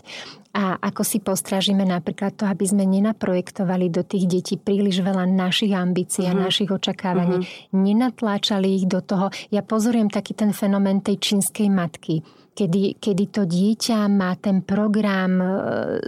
a 0.59 0.75
ako 0.83 1.07
si 1.07 1.23
postražíme 1.23 1.87
napríklad 1.87 2.35
to, 2.35 2.42
aby 2.42 2.66
sme 2.66 2.83
nenaprojektovali 2.83 3.94
do 3.94 4.03
tých 4.03 4.27
detí 4.27 4.55
príliš 4.59 5.07
veľa 5.07 5.23
našich 5.31 5.71
ambícií 5.71 6.27
a 6.27 6.35
mhm. 6.35 6.42
našich 6.51 6.71
očakávaní. 6.75 7.38
Uh-huh. 7.38 7.79
Nenatláčali 7.79 8.83
ich 8.83 8.90
do 8.90 8.99
toho. 8.99 9.31
Ja 9.55 9.62
pozorujem 9.62 10.11
taký 10.11 10.35
ten 10.35 10.51
fenomén 10.51 10.99
tej 10.99 11.23
čínskej 11.23 11.71
matky 11.71 12.27
kedy, 12.59 12.99
kedy 12.99 13.25
to 13.31 13.42
dieťa 13.47 14.11
má 14.11 14.35
ten 14.35 14.66
program 14.66 15.38
e, 15.38 15.47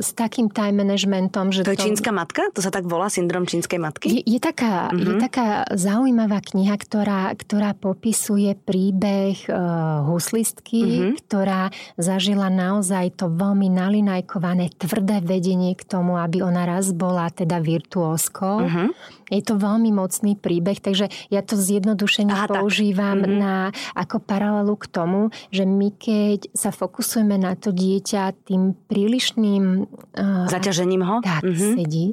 s 0.02 0.10
takým 0.18 0.50
time 0.50 0.82
managementom, 0.82 1.54
že 1.54 1.62
to... 1.62 1.70
je 1.70 1.78
to... 1.78 1.86
čínska 1.86 2.10
matka? 2.10 2.50
To 2.50 2.58
sa 2.58 2.74
tak 2.74 2.90
volá 2.90 3.06
syndrom 3.06 3.46
čínskej 3.46 3.78
matky? 3.78 4.06
Je, 4.10 4.22
je, 4.26 4.40
taká, 4.42 4.90
mm-hmm. 4.90 5.06
je 5.06 5.14
mhm. 5.14 5.22
taká 5.22 5.46
zaujímavá 5.70 6.42
kniha, 6.42 6.74
ktorá, 6.74 7.30
ktorá 7.38 7.78
popisuje 7.78 8.58
príbeh 8.58 9.46
uh, 9.46 10.02
huslistky, 10.10 10.82
mm-hmm. 10.82 11.12
ktorá 11.22 11.70
zažila 11.94 12.50
naozaj 12.50 13.14
to 13.14 13.30
veľmi 13.30 13.70
nalinajkované, 13.70 14.74
tvrdé 14.74 15.22
vedenie 15.22 15.78
k 15.78 15.86
tomu, 15.86 16.18
aby 16.18 16.42
ona 16.42 16.66
raz 16.66 16.90
bola 16.90 17.30
teda 17.30 17.62
virtuóskou. 17.62 18.66
Mm-hmm 18.66 19.20
je 19.30 19.42
to 19.46 19.54
veľmi 19.56 19.94
mocný 19.94 20.34
príbeh, 20.34 20.82
takže 20.82 21.06
ja 21.30 21.40
to 21.40 21.54
zjednodušene 21.54 22.34
Aha, 22.34 22.50
používam 22.50 23.22
mm-hmm. 23.22 23.38
na, 23.38 23.70
ako 23.94 24.18
paralelu 24.18 24.74
k 24.74 24.86
tomu, 24.90 25.20
že 25.54 25.62
my 25.62 25.94
keď 25.94 26.39
sa 26.56 26.72
fokusujeme 26.72 27.36
na 27.36 27.52
to 27.58 27.74
dieťa 27.74 28.46
tým 28.48 28.72
prílišným 28.88 29.64
uh, 29.84 30.46
zaťažením 30.48 31.02
ho, 31.04 31.16
tak 31.20 31.44
mm-hmm. 31.44 31.72
sedí, 31.76 32.06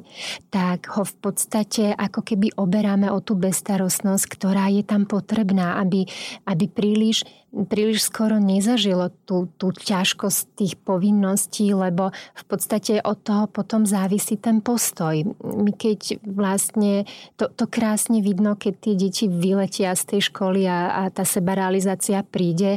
tak 0.52 0.88
ho 0.92 1.06
v 1.06 1.14
podstate 1.18 1.96
ako 1.96 2.20
keby 2.20 2.52
oberáme 2.58 3.08
o 3.08 3.18
tú 3.24 3.38
bestarostnosť, 3.38 4.24
ktorá 4.28 4.68
je 4.68 4.84
tam 4.84 5.08
potrebná, 5.08 5.80
aby, 5.80 6.04
aby 6.44 6.64
príliš 6.68 7.24
príliš 7.48 8.12
skoro 8.12 8.36
nezažilo 8.36 9.08
tú, 9.24 9.48
tú 9.56 9.72
ťažkosť 9.72 10.40
tých 10.52 10.74
povinností, 10.84 11.72
lebo 11.72 12.12
v 12.12 12.44
podstate 12.44 13.00
od 13.00 13.16
toho 13.24 13.48
potom 13.48 13.88
závisí 13.88 14.36
ten 14.36 14.60
postoj. 14.60 15.24
My 15.40 15.72
keď 15.72 16.20
vlastne, 16.28 17.08
to, 17.40 17.48
to 17.48 17.64
krásne 17.64 18.20
vidno, 18.20 18.52
keď 18.52 18.74
tie 18.76 18.94
deti 18.94 19.24
vyletia 19.32 19.96
z 19.96 20.16
tej 20.16 20.20
školy 20.28 20.68
a, 20.68 20.92
a 20.92 21.02
tá 21.08 21.24
sebarealizácia 21.24 22.20
príde, 22.20 22.76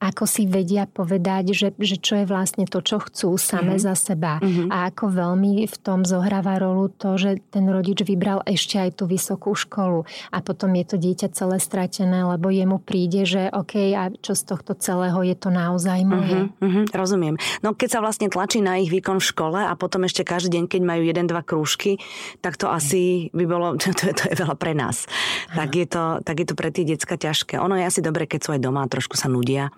ako 0.00 0.24
si 0.24 0.48
vedia 0.48 0.88
povedať, 0.88 1.52
že, 1.52 1.68
že 1.76 2.00
čo 2.00 2.24
je 2.24 2.24
vlastne 2.24 2.64
to, 2.64 2.80
čo 2.80 3.04
chcú 3.04 3.36
same 3.36 3.76
mm-hmm. 3.76 3.84
za 3.84 3.94
seba. 3.94 4.40
Mm-hmm. 4.40 4.68
A 4.72 4.88
ako 4.88 5.12
veľmi 5.12 5.68
v 5.68 5.76
tom 5.76 6.08
zohráva 6.08 6.56
rolu 6.56 6.88
to, 6.88 7.20
že 7.20 7.44
ten 7.52 7.68
rodič 7.68 8.00
vybral 8.08 8.40
ešte 8.48 8.80
aj 8.80 8.96
tú 8.96 9.04
vysokú 9.04 9.52
školu. 9.52 10.08
A 10.32 10.40
potom 10.40 10.72
je 10.72 10.84
to 10.88 10.96
dieťa 10.96 11.36
celé 11.36 11.60
stratené, 11.60 12.24
lebo 12.24 12.48
jemu 12.48 12.80
príde, 12.80 13.28
že 13.28 13.52
OK, 13.52 13.92
a 13.92 14.08
čo 14.24 14.32
z 14.32 14.42
tohto 14.48 14.72
celého 14.72 15.20
je 15.20 15.36
to 15.36 15.52
naozaj 15.52 16.00
moje. 16.08 16.48
Mm-hmm. 16.48 16.64
Mm-hmm. 16.64 16.84
Rozumiem. 16.96 17.36
No 17.60 17.76
keď 17.76 18.00
sa 18.00 18.00
vlastne 18.00 18.32
tlačí 18.32 18.64
na 18.64 18.80
ich 18.80 18.88
výkon 18.88 19.20
v 19.20 19.28
škole 19.36 19.60
a 19.60 19.76
potom 19.76 20.08
ešte 20.08 20.24
každý 20.24 20.56
deň, 20.56 20.64
keď 20.64 20.80
majú 20.80 21.02
jeden, 21.04 21.28
dva 21.28 21.44
krúžky, 21.44 22.00
tak 22.40 22.56
to 22.56 22.72
asi 22.72 23.28
by 23.36 23.44
bolo, 23.44 23.76
to 23.80 23.92
je, 23.92 24.16
to 24.16 24.24
je 24.32 24.34
veľa 24.40 24.56
pre 24.56 24.72
nás. 24.72 25.04
Tak 25.52 25.76
je, 25.76 25.84
to, 25.84 26.24
tak 26.24 26.40
je 26.40 26.46
to 26.48 26.54
pre 26.56 26.72
tie 26.72 26.88
decka 26.88 27.20
ťažké. 27.20 27.60
Ono 27.60 27.76
je 27.76 27.84
asi 27.84 28.00
dobre, 28.00 28.24
keď 28.24 28.40
sú 28.40 28.50
aj 28.56 28.64
doma 28.64 28.88
trošku 28.88 29.20
sa 29.20 29.28
nudia 29.28 29.68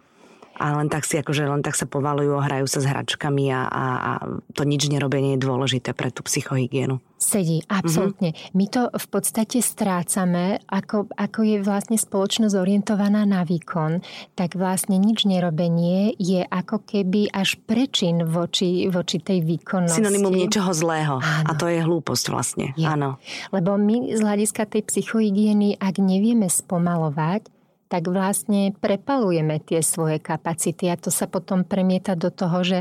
a 0.60 0.76
len 0.76 0.92
tak 0.92 1.08
si 1.08 1.16
akože 1.16 1.48
len 1.48 1.64
tak 1.64 1.72
sa 1.72 1.88
povalujú, 1.88 2.36
hrajú 2.36 2.68
sa 2.68 2.84
s 2.84 2.86
hračkami 2.86 3.48
a, 3.50 3.62
a, 3.66 3.84
a 3.96 4.12
to 4.52 4.68
nič 4.68 4.86
nerobenie 4.92 5.36
je 5.36 5.44
dôležité 5.44 5.96
pre 5.96 6.12
tú 6.12 6.20
psychohygienu. 6.24 7.00
Sedí, 7.22 7.62
absolútne. 7.70 8.34
Mm-hmm. 8.34 8.54
My 8.58 8.66
to 8.66 8.82
v 8.90 9.06
podstate 9.06 9.62
strácame, 9.62 10.58
ako, 10.66 11.06
ako 11.14 11.40
je 11.46 11.58
vlastne 11.62 11.94
spoločnosť 11.94 12.58
orientovaná 12.58 13.22
na 13.22 13.46
výkon, 13.46 14.02
tak 14.34 14.58
vlastne 14.58 14.98
nič 14.98 15.22
nerobenie 15.24 16.18
je 16.18 16.42
ako 16.42 16.82
keby 16.82 17.30
až 17.30 17.62
prečin 17.62 18.26
voči, 18.26 18.90
voči 18.90 19.22
tej 19.22 19.46
výkonnosti. 19.46 20.02
Synonymum 20.02 20.34
niečoho 20.34 20.74
zlého. 20.74 21.22
Áno. 21.22 21.46
A 21.46 21.50
to 21.54 21.70
je 21.70 21.78
hlúposť 21.78 22.24
vlastne. 22.34 22.66
Je. 22.74 22.84
Áno. 22.84 23.22
Lebo 23.54 23.78
my 23.78 24.18
z 24.18 24.20
hľadiska 24.20 24.66
tej 24.66 24.82
psychohygieny, 24.82 25.78
ak 25.78 26.02
nevieme 26.02 26.50
spomalovať, 26.50 27.61
tak 27.92 28.08
vlastne 28.08 28.72
prepalujeme 28.72 29.60
tie 29.60 29.84
svoje 29.84 30.16
kapacity 30.16 30.88
a 30.88 30.96
to 30.96 31.12
sa 31.12 31.28
potom 31.28 31.60
premieta 31.68 32.16
do 32.16 32.32
toho, 32.32 32.64
že 32.64 32.78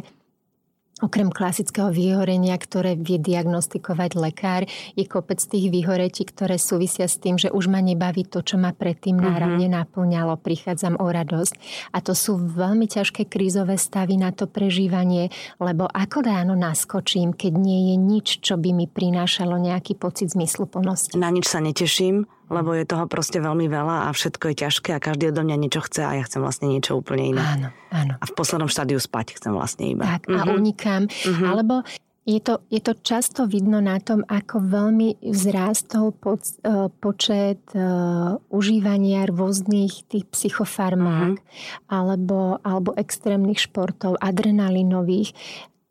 Okrem 1.02 1.34
klasického 1.34 1.90
vyhorenia, 1.90 2.54
ktoré 2.62 2.94
vie 2.94 3.18
diagnostikovať 3.18 4.12
lekár, 4.22 4.70
je 4.94 5.02
kopec 5.10 5.42
tých 5.42 5.74
vyhoretí, 5.74 6.30
ktoré 6.30 6.62
súvisia 6.62 7.10
s 7.10 7.18
tým, 7.18 7.42
že 7.42 7.50
už 7.50 7.74
ma 7.74 7.82
nebaví 7.82 8.22
to, 8.22 8.46
čo 8.46 8.62
ma 8.62 8.70
predtým 8.70 9.18
mm-hmm. 9.18 9.32
náravne 9.34 9.68
naplňalo, 9.74 10.38
prichádzam 10.38 11.02
o 11.02 11.10
radosť. 11.10 11.58
A 11.98 12.06
to 12.06 12.14
sú 12.14 12.38
veľmi 12.38 12.86
ťažké 12.86 13.26
krízové 13.26 13.82
stavy 13.82 14.22
na 14.22 14.30
to 14.30 14.46
prežívanie, 14.46 15.34
lebo 15.58 15.90
ako 15.90 16.22
ráno 16.22 16.54
naskočím, 16.54 17.34
keď 17.34 17.54
nie 17.58 17.82
je 17.92 17.96
nič, 17.98 18.28
čo 18.46 18.62
by 18.62 18.70
mi 18.70 18.86
prinášalo 18.86 19.58
nejaký 19.58 19.98
pocit 19.98 20.30
zmysluplnosti. 20.38 21.18
Na 21.18 21.34
nič 21.34 21.50
sa 21.50 21.66
neteším, 21.66 22.30
lebo 22.52 22.76
je 22.76 22.84
toho 22.84 23.08
proste 23.08 23.40
veľmi 23.40 23.72
veľa 23.72 24.06
a 24.06 24.10
všetko 24.12 24.52
je 24.52 24.56
ťažké 24.68 24.90
a 24.92 25.00
každý 25.00 25.32
odo 25.32 25.48
mňa 25.48 25.58
niečo 25.58 25.82
chce 25.88 26.04
a 26.04 26.12
ja 26.20 26.24
chcem 26.28 26.44
vlastne 26.44 26.68
niečo 26.68 27.00
úplne 27.00 27.32
iné. 27.32 27.42
Áno, 27.42 27.68
áno. 27.96 28.14
A 28.20 28.24
v 28.28 28.34
poslednom 28.36 28.68
štádiu 28.68 29.00
spať 29.00 29.40
chcem 29.40 29.56
vlastne 29.56 29.88
iba. 29.88 30.04
Tak, 30.04 30.28
a 30.28 30.44
uh-huh. 30.44 30.60
unikám. 30.60 31.08
Uh-huh. 31.08 31.48
Alebo 31.48 31.88
je 32.22 32.38
to, 32.38 32.62
je 32.70 32.78
to 32.78 32.94
často 33.02 33.50
vidno 33.50 33.82
na 33.82 33.98
tom, 33.98 34.22
ako 34.30 34.62
veľmi 34.62 35.26
vzrástol 35.26 36.14
po, 36.14 36.38
uh, 36.38 36.92
počet 37.02 37.64
uh, 37.74 38.38
užívania 38.54 39.26
rôznych 39.26 40.06
tých 40.06 40.30
psychofarmák 40.30 41.42
uh-huh. 41.42 41.90
alebo, 41.90 42.62
alebo 42.62 42.94
extrémnych 42.94 43.66
športov, 43.66 44.22
adrenalinových 44.22 45.34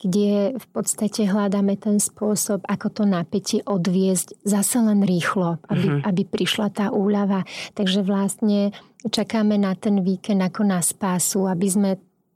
kde 0.01 0.57
v 0.57 0.67
podstate 0.73 1.29
hľadáme 1.29 1.77
ten 1.77 2.01
spôsob, 2.01 2.65
ako 2.65 2.89
to 2.89 3.03
napätie 3.05 3.61
odviezť 3.69 4.41
zase 4.49 4.81
len 4.81 5.05
rýchlo, 5.05 5.61
aby, 5.69 5.87
uh-huh. 5.87 6.09
aby 6.09 6.23
prišla 6.25 6.73
tá 6.73 6.87
úľava. 6.89 7.45
Takže 7.77 8.01
vlastne 8.01 8.73
čakáme 9.05 9.61
na 9.61 9.77
ten 9.77 10.01
víkend 10.01 10.41
ako 10.41 10.65
na 10.65 10.81
spásu, 10.81 11.45
aby 11.45 11.69
sme 11.69 11.91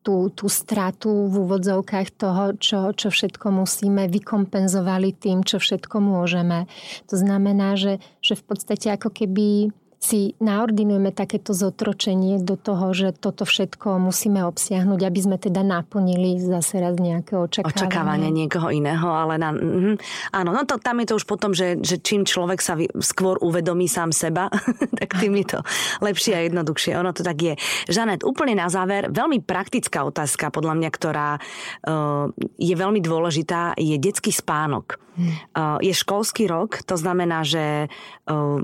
tú, 0.04 0.28
tú 0.36 0.52
stratu 0.52 1.32
v 1.32 1.48
úvodzovkách 1.48 2.08
toho, 2.20 2.44
čo, 2.60 2.92
čo 2.92 3.08
všetko 3.08 3.48
musíme, 3.48 4.04
vykompenzovali 4.12 5.16
tým, 5.16 5.40
čo 5.40 5.56
všetko 5.56 5.96
môžeme. 6.04 6.68
To 7.08 7.16
znamená, 7.16 7.80
že, 7.80 8.04
že 8.20 8.36
v 8.36 8.44
podstate 8.44 8.92
ako 8.92 9.08
keby 9.08 9.72
si 10.04 10.36
naordinujeme 10.36 11.16
takéto 11.16 11.56
zotročenie 11.56 12.44
do 12.44 12.60
toho, 12.60 12.92
že 12.92 13.16
toto 13.16 13.48
všetko 13.48 13.96
musíme 13.96 14.44
obsiahnuť, 14.44 15.00
aby 15.00 15.20
sme 15.24 15.36
teda 15.40 15.64
naplnili 15.64 16.36
zase 16.36 16.76
raz 16.76 17.00
nejaké 17.00 17.40
očakávanie. 17.40 17.72
Očakávanie 17.72 18.28
niekoho 18.28 18.68
iného, 18.68 19.08
ale 19.08 19.40
na, 19.40 19.56
mm, 19.56 19.96
áno, 20.36 20.52
no 20.52 20.68
to, 20.68 20.76
tam 20.76 21.00
je 21.00 21.08
to 21.08 21.14
už 21.16 21.24
potom, 21.24 21.56
že, 21.56 21.80
že 21.80 21.96
čím 22.04 22.28
človek 22.28 22.60
sa 22.60 22.76
skôr 23.00 23.40
uvedomí 23.40 23.88
sám 23.88 24.12
seba, 24.12 24.52
tak 25.00 25.16
tým 25.16 25.40
je 25.40 25.56
to 25.56 25.58
lepšie 26.04 26.36
a 26.36 26.44
jednoduchšie. 26.44 27.00
Ono 27.00 27.16
to 27.16 27.24
tak 27.24 27.40
je. 27.40 27.54
Žanet, 27.88 28.28
úplne 28.28 28.60
na 28.60 28.68
záver, 28.68 29.08
veľmi 29.08 29.40
praktická 29.40 30.04
otázka, 30.04 30.52
podľa 30.52 30.84
mňa, 30.84 30.90
ktorá 30.92 31.30
uh, 31.40 32.28
je 32.60 32.74
veľmi 32.76 33.00
dôležitá, 33.00 33.72
je 33.80 33.96
detský 33.96 34.36
spánok. 34.36 35.00
Uh, 35.14 35.78
je 35.78 35.94
školský 35.94 36.50
rok, 36.50 36.82
to 36.82 36.98
znamená, 36.98 37.46
že 37.46 37.86
uh, 37.86 38.58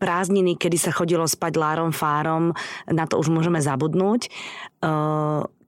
prázdniny, 0.00 0.56
kedy 0.64 0.80
sa 0.80 0.96
chodilo 0.96 1.28
spať 1.28 1.60
lárom, 1.60 1.92
fárom, 1.92 2.56
na 2.88 3.04
to 3.04 3.20
už 3.20 3.28
môžeme 3.28 3.60
zabudnúť. 3.60 4.32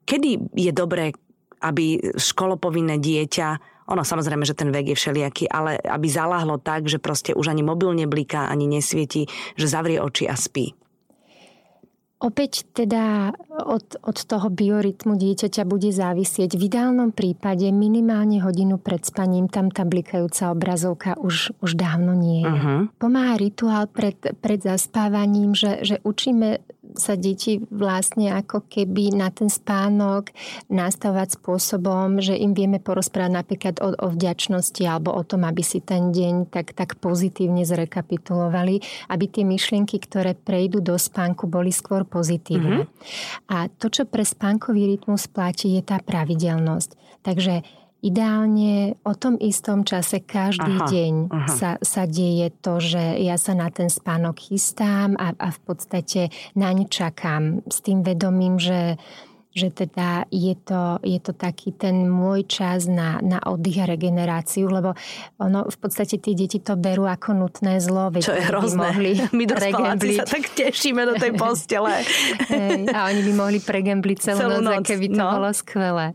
Kedy 0.08 0.30
je 0.56 0.72
dobré, 0.72 1.12
aby 1.60 2.00
školopovinné 2.16 2.96
dieťa 2.96 3.76
ono 3.86 4.02
samozrejme, 4.02 4.42
že 4.42 4.58
ten 4.58 4.74
vek 4.74 4.92
je 4.92 4.96
všelijaký, 4.98 5.46
ale 5.46 5.78
aby 5.78 6.10
zaláhlo 6.10 6.58
tak, 6.58 6.90
že 6.90 6.98
proste 6.98 7.30
už 7.38 7.54
ani 7.54 7.62
mobil 7.62 7.94
nebliká, 7.94 8.50
ani 8.50 8.66
nesvieti, 8.66 9.30
že 9.54 9.70
zavrie 9.70 10.02
oči 10.02 10.26
a 10.26 10.34
spí. 10.34 10.74
Opäť 12.16 12.64
teda 12.72 13.36
od, 13.60 14.00
od 14.00 14.18
toho 14.24 14.48
biorytmu 14.48 15.20
dieťaťa 15.20 15.68
bude 15.68 15.92
závisieť. 15.92 16.56
V 16.56 16.72
ideálnom 16.72 17.12
prípade 17.12 17.68
minimálne 17.68 18.40
hodinu 18.40 18.80
pred 18.80 19.04
spaním 19.04 19.52
tam 19.52 19.68
tá 19.68 19.84
blikajúca 19.84 20.48
obrazovka 20.48 21.12
už, 21.20 21.52
už 21.60 21.76
dávno 21.76 22.16
nie 22.16 22.40
je. 22.40 22.48
Uh-huh. 22.48 22.80
Pomáha 22.96 23.36
rituál 23.36 23.84
pred, 23.92 24.16
pred 24.40 24.64
zaspávaním, 24.64 25.52
že, 25.52 25.84
že 25.84 25.96
učíme 26.08 26.64
sa 26.98 27.14
deti 27.14 27.60
vlastne 27.70 28.32
ako 28.36 28.66
keby 28.66 29.14
na 29.16 29.32
ten 29.32 29.48
spánok 29.48 30.32
nastavovať 30.68 31.40
spôsobom, 31.40 32.18
že 32.20 32.36
im 32.36 32.52
vieme 32.52 32.80
porozprávať 32.82 33.32
napríklad 33.32 33.74
o, 33.80 33.94
o 33.96 34.08
vďačnosti 34.12 34.82
alebo 34.84 35.14
o 35.14 35.22
tom, 35.22 35.44
aby 35.44 35.62
si 35.62 35.80
ten 35.80 36.10
deň 36.10 36.50
tak, 36.50 36.72
tak 36.72 36.98
pozitívne 36.98 37.62
zrekapitulovali, 37.62 38.80
aby 39.12 39.24
tie 39.28 39.44
myšlienky, 39.46 40.00
ktoré 40.02 40.34
prejdú 40.36 40.80
do 40.80 40.96
spánku, 40.96 41.46
boli 41.46 41.70
skôr 41.70 42.04
pozitívne. 42.04 42.84
Mm-hmm. 42.84 43.52
A 43.52 43.68
to, 43.70 43.88
čo 43.88 44.04
pre 44.04 44.24
spánkový 44.26 44.96
rytmus 44.96 45.28
platí, 45.30 45.76
je 45.76 45.82
tá 45.84 46.02
pravidelnosť. 46.02 47.22
Takže 47.22 47.66
Ideálne 48.06 48.94
o 49.02 49.18
tom 49.18 49.34
istom 49.42 49.82
čase 49.82 50.22
každý 50.22 50.78
aha, 50.78 50.86
deň 50.86 51.14
aha. 51.26 51.50
Sa, 51.50 51.70
sa 51.82 52.06
deje 52.06 52.54
to, 52.62 52.78
že 52.78 53.18
ja 53.18 53.34
sa 53.34 53.58
na 53.58 53.66
ten 53.74 53.90
spánok 53.90 54.38
chystám 54.38 55.18
a, 55.18 55.34
a 55.34 55.50
v 55.50 55.60
podstate 55.66 56.30
naň 56.54 56.86
čakám 56.86 57.66
s 57.66 57.82
tým 57.82 58.06
vedomím, 58.06 58.62
že 58.62 58.94
že 59.56 59.72
teda 59.72 60.28
je 60.28 60.52
to, 60.52 61.00
je 61.00 61.16
to 61.16 61.32
taký 61.32 61.72
ten 61.72 62.04
môj 62.04 62.44
čas 62.44 62.84
na, 62.84 63.16
na 63.24 63.40
oddych 63.40 63.80
a 63.80 63.88
regeneráciu, 63.88 64.68
lebo 64.68 64.92
ono 65.40 65.64
v 65.64 65.76
podstate 65.80 66.20
tie 66.20 66.36
deti 66.36 66.60
to 66.60 66.76
berú 66.76 67.08
ako 67.08 67.32
nutné 67.32 67.80
zlo. 67.80 68.12
Veď 68.12 68.22
Čo 68.28 68.36
je 68.36 68.44
hrozné. 68.52 68.76
Mohli 68.84 69.12
My 69.32 69.44
dospeláci 69.48 70.08
sa 70.20 70.28
tak 70.28 70.44
tešíme 70.52 71.02
do 71.08 71.16
tej 71.16 71.32
postele. 71.40 72.04
A 72.92 73.08
oni 73.08 73.20
by 73.24 73.32
mohli 73.32 73.58
pregembliť 73.64 74.16
celú, 74.20 74.38
celú 74.44 74.58
noc, 74.60 74.84
noc, 74.84 74.92
keby 74.92 75.06
to 75.08 75.20
no. 75.24 75.28
bolo 75.40 75.50
skvelé. 75.56 76.06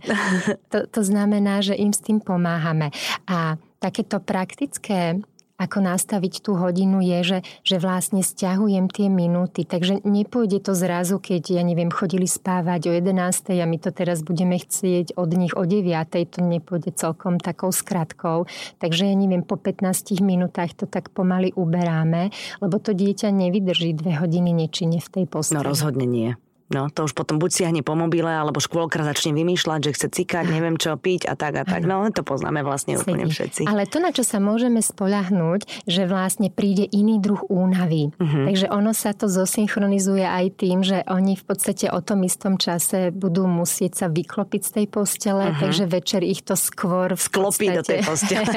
To, 0.70 0.86
to 0.86 1.02
znamená, 1.02 1.66
že 1.66 1.74
im 1.74 1.90
s 1.90 2.00
tým 2.00 2.22
pomáhame. 2.22 2.94
A 3.26 3.58
takéto 3.82 4.22
praktické 4.22 5.18
ako 5.62 5.78
nastaviť 5.86 6.42
tú 6.42 6.58
hodinu 6.58 7.06
je, 7.06 7.20
že, 7.22 7.40
že 7.62 7.78
vlastne 7.78 8.26
stiahujem 8.26 8.90
tie 8.90 9.14
minúty. 9.14 9.62
Takže 9.62 10.02
nepôjde 10.02 10.66
to 10.66 10.74
zrazu, 10.74 11.22
keď, 11.22 11.62
ja 11.62 11.64
neviem, 11.64 11.94
chodili 11.94 12.26
spávať 12.26 12.90
o 12.90 12.92
11. 12.98 13.62
a 13.62 13.66
my 13.70 13.78
to 13.78 13.94
teraz 13.94 14.26
budeme 14.26 14.58
chcieť 14.58 15.14
od 15.14 15.30
nich 15.38 15.54
o 15.54 15.62
9. 15.62 15.86
To 16.34 16.40
nepôjde 16.42 16.98
celkom 16.98 17.38
takou 17.38 17.70
skratkou. 17.70 18.50
Takže 18.82 19.06
ja 19.06 19.16
neviem, 19.16 19.46
po 19.46 19.62
15 19.62 20.18
minútach 20.26 20.74
to 20.74 20.90
tak 20.90 21.14
pomaly 21.14 21.54
uberáme, 21.54 22.34
lebo 22.58 22.82
to 22.82 22.98
dieťa 22.98 23.30
nevydrží 23.30 23.94
dve 23.94 24.18
hodiny 24.18 24.50
nečine 24.50 24.98
v 24.98 25.10
tej 25.14 25.26
posteli. 25.30 25.62
No 25.62 25.68
rozhodne 25.68 26.10
nie. 26.10 26.34
No, 26.72 26.88
to 26.88 27.04
už 27.06 27.14
potom 27.14 27.36
buď 27.38 27.52
siahne 27.52 27.82
po 27.84 27.94
mobile, 28.00 28.32
alebo 28.32 28.64
škôlka 28.64 29.04
začne 29.04 29.36
vymýšľať, 29.36 29.80
že 29.88 29.92
chce 29.92 30.08
cikať, 30.08 30.46
neviem 30.48 30.80
čo, 30.80 30.96
piť 30.96 31.28
a 31.28 31.36
tak 31.36 31.60
a 31.60 31.64
tak. 31.68 31.84
No, 31.84 32.08
to 32.08 32.24
poznáme 32.24 32.64
vlastne 32.64 32.96
Sedí. 32.96 33.04
úplne 33.04 33.28
všetci. 33.28 33.68
Ale 33.68 33.84
to, 33.86 34.00
na 34.00 34.16
čo 34.16 34.24
sa 34.24 34.40
môžeme 34.40 34.80
spolahnúť, 34.80 35.68
že 35.84 36.08
vlastne 36.08 36.48
príde 36.48 36.88
iný 36.88 37.20
druh 37.20 37.44
únavy. 37.52 38.16
Uh-huh. 38.16 38.48
Takže 38.48 38.72
ono 38.72 38.96
sa 38.96 39.12
to 39.12 39.28
zosynchronizuje 39.28 40.24
aj 40.24 40.46
tým, 40.56 40.80
že 40.82 41.04
oni 41.12 41.36
v 41.36 41.44
podstate 41.44 41.92
o 41.92 42.00
tom 42.00 42.24
istom 42.24 42.56
čase 42.56 43.12
budú 43.12 43.46
musieť 43.46 44.06
sa 44.06 44.08
vyklopiť 44.08 44.62
z 44.64 44.72
tej 44.82 44.86
postele, 44.88 45.52
uh-huh. 45.52 45.60
takže 45.60 45.84
večer 45.92 46.24
ich 46.24 46.42
to 46.48 46.56
skôr 46.56 47.14
Sklopí 47.20 47.68
do 47.68 47.84
tej 47.84 48.08
postele. 48.08 48.48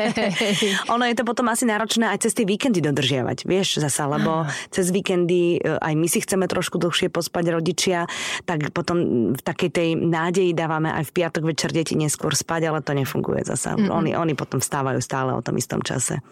ono 0.94 1.04
je 1.10 1.14
to 1.18 1.26
potom 1.26 1.50
asi 1.50 1.66
náročné 1.66 2.06
aj 2.14 2.22
cez 2.22 2.32
tie 2.38 2.46
víkendy 2.46 2.78
dodržiavať, 2.78 3.42
vieš, 3.42 3.82
zasa, 3.82 4.06
lebo 4.06 4.46
uh-huh. 4.46 4.70
cez 4.70 4.94
víkendy 4.94 5.58
e, 5.58 5.78
aj 5.82 5.94
my 5.98 6.06
si 6.06 6.22
chceme 6.22 6.46
trošku 6.46 6.78
dlhšie 6.78 7.10
pospať 7.10 7.44
rodičia, 7.50 8.03
tak 8.48 8.72
potom 8.72 9.30
v 9.34 9.42
takej 9.42 9.70
tej 9.70 9.88
nádeji 9.98 10.56
dávame 10.56 10.90
aj 10.90 11.10
v 11.10 11.14
piatok 11.22 11.42
večer 11.44 11.70
deti 11.70 11.94
neskôr 11.94 12.32
spať, 12.32 12.70
ale 12.70 12.80
to 12.80 12.96
nefunguje 12.96 13.44
zasa. 13.44 13.74
Mm-hmm. 13.74 13.90
Oni, 13.92 14.10
oni 14.16 14.34
potom 14.34 14.58
vstávajú 14.58 15.00
stále 15.02 15.30
o 15.36 15.42
tom 15.44 15.58
istom 15.60 15.80
čase. 15.84 16.22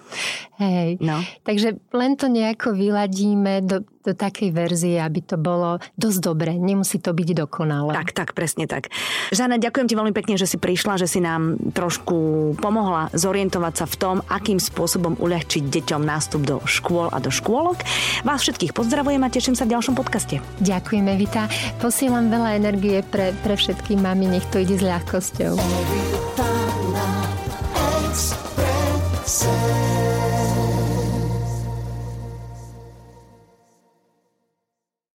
Hej, 0.58 1.02
no. 1.02 1.20
takže 1.42 1.78
len 1.92 2.14
to 2.16 2.30
nejako 2.30 2.72
vyladíme 2.74 3.66
do, 3.66 3.84
do 4.02 4.12
takej 4.12 4.50
verzie, 4.50 4.98
aby 4.98 5.22
to 5.22 5.38
bolo 5.38 5.78
dosť 5.94 6.18
dobre. 6.22 6.52
Nemusí 6.58 6.98
to 6.98 7.14
byť 7.14 7.46
dokonalé. 7.46 7.94
Tak, 7.94 8.10
tak, 8.12 8.28
presne 8.34 8.66
tak. 8.66 8.90
Žana, 9.30 9.62
ďakujem 9.62 9.86
ti 9.88 9.94
veľmi 9.94 10.14
pekne, 10.14 10.34
že 10.34 10.50
si 10.50 10.58
prišla, 10.58 10.98
že 10.98 11.06
si 11.06 11.22
nám 11.22 11.58
trošku 11.72 12.58
pomohla 12.58 13.08
zorientovať 13.14 13.74
sa 13.78 13.86
v 13.86 13.96
tom, 13.98 14.16
akým 14.26 14.58
spôsobom 14.58 15.14
uľahčiť 15.18 15.62
deťom 15.70 16.02
nástup 16.02 16.42
do 16.42 16.56
škôl 16.66 17.08
a 17.10 17.18
do 17.22 17.30
škôlok. 17.30 17.82
Vás 18.26 18.42
všetkých 18.42 18.74
pozdravujem 18.74 19.22
a 19.22 19.32
teším 19.32 19.54
sa 19.54 19.64
v 19.64 19.78
ďalšom 19.78 19.94
podcaste. 19.94 20.42
Ďakujeme, 20.60 21.12
Vita. 21.16 21.46
Posielam 21.78 22.28
veľa 22.28 22.58
energie 22.58 23.00
pre, 23.06 23.30
pre 23.46 23.54
všetky 23.54 23.94
mami, 23.94 24.38
nech 24.38 24.46
to 24.50 24.60
ide 24.60 24.76
s 24.78 24.82
ľahkosťou. 24.82 25.54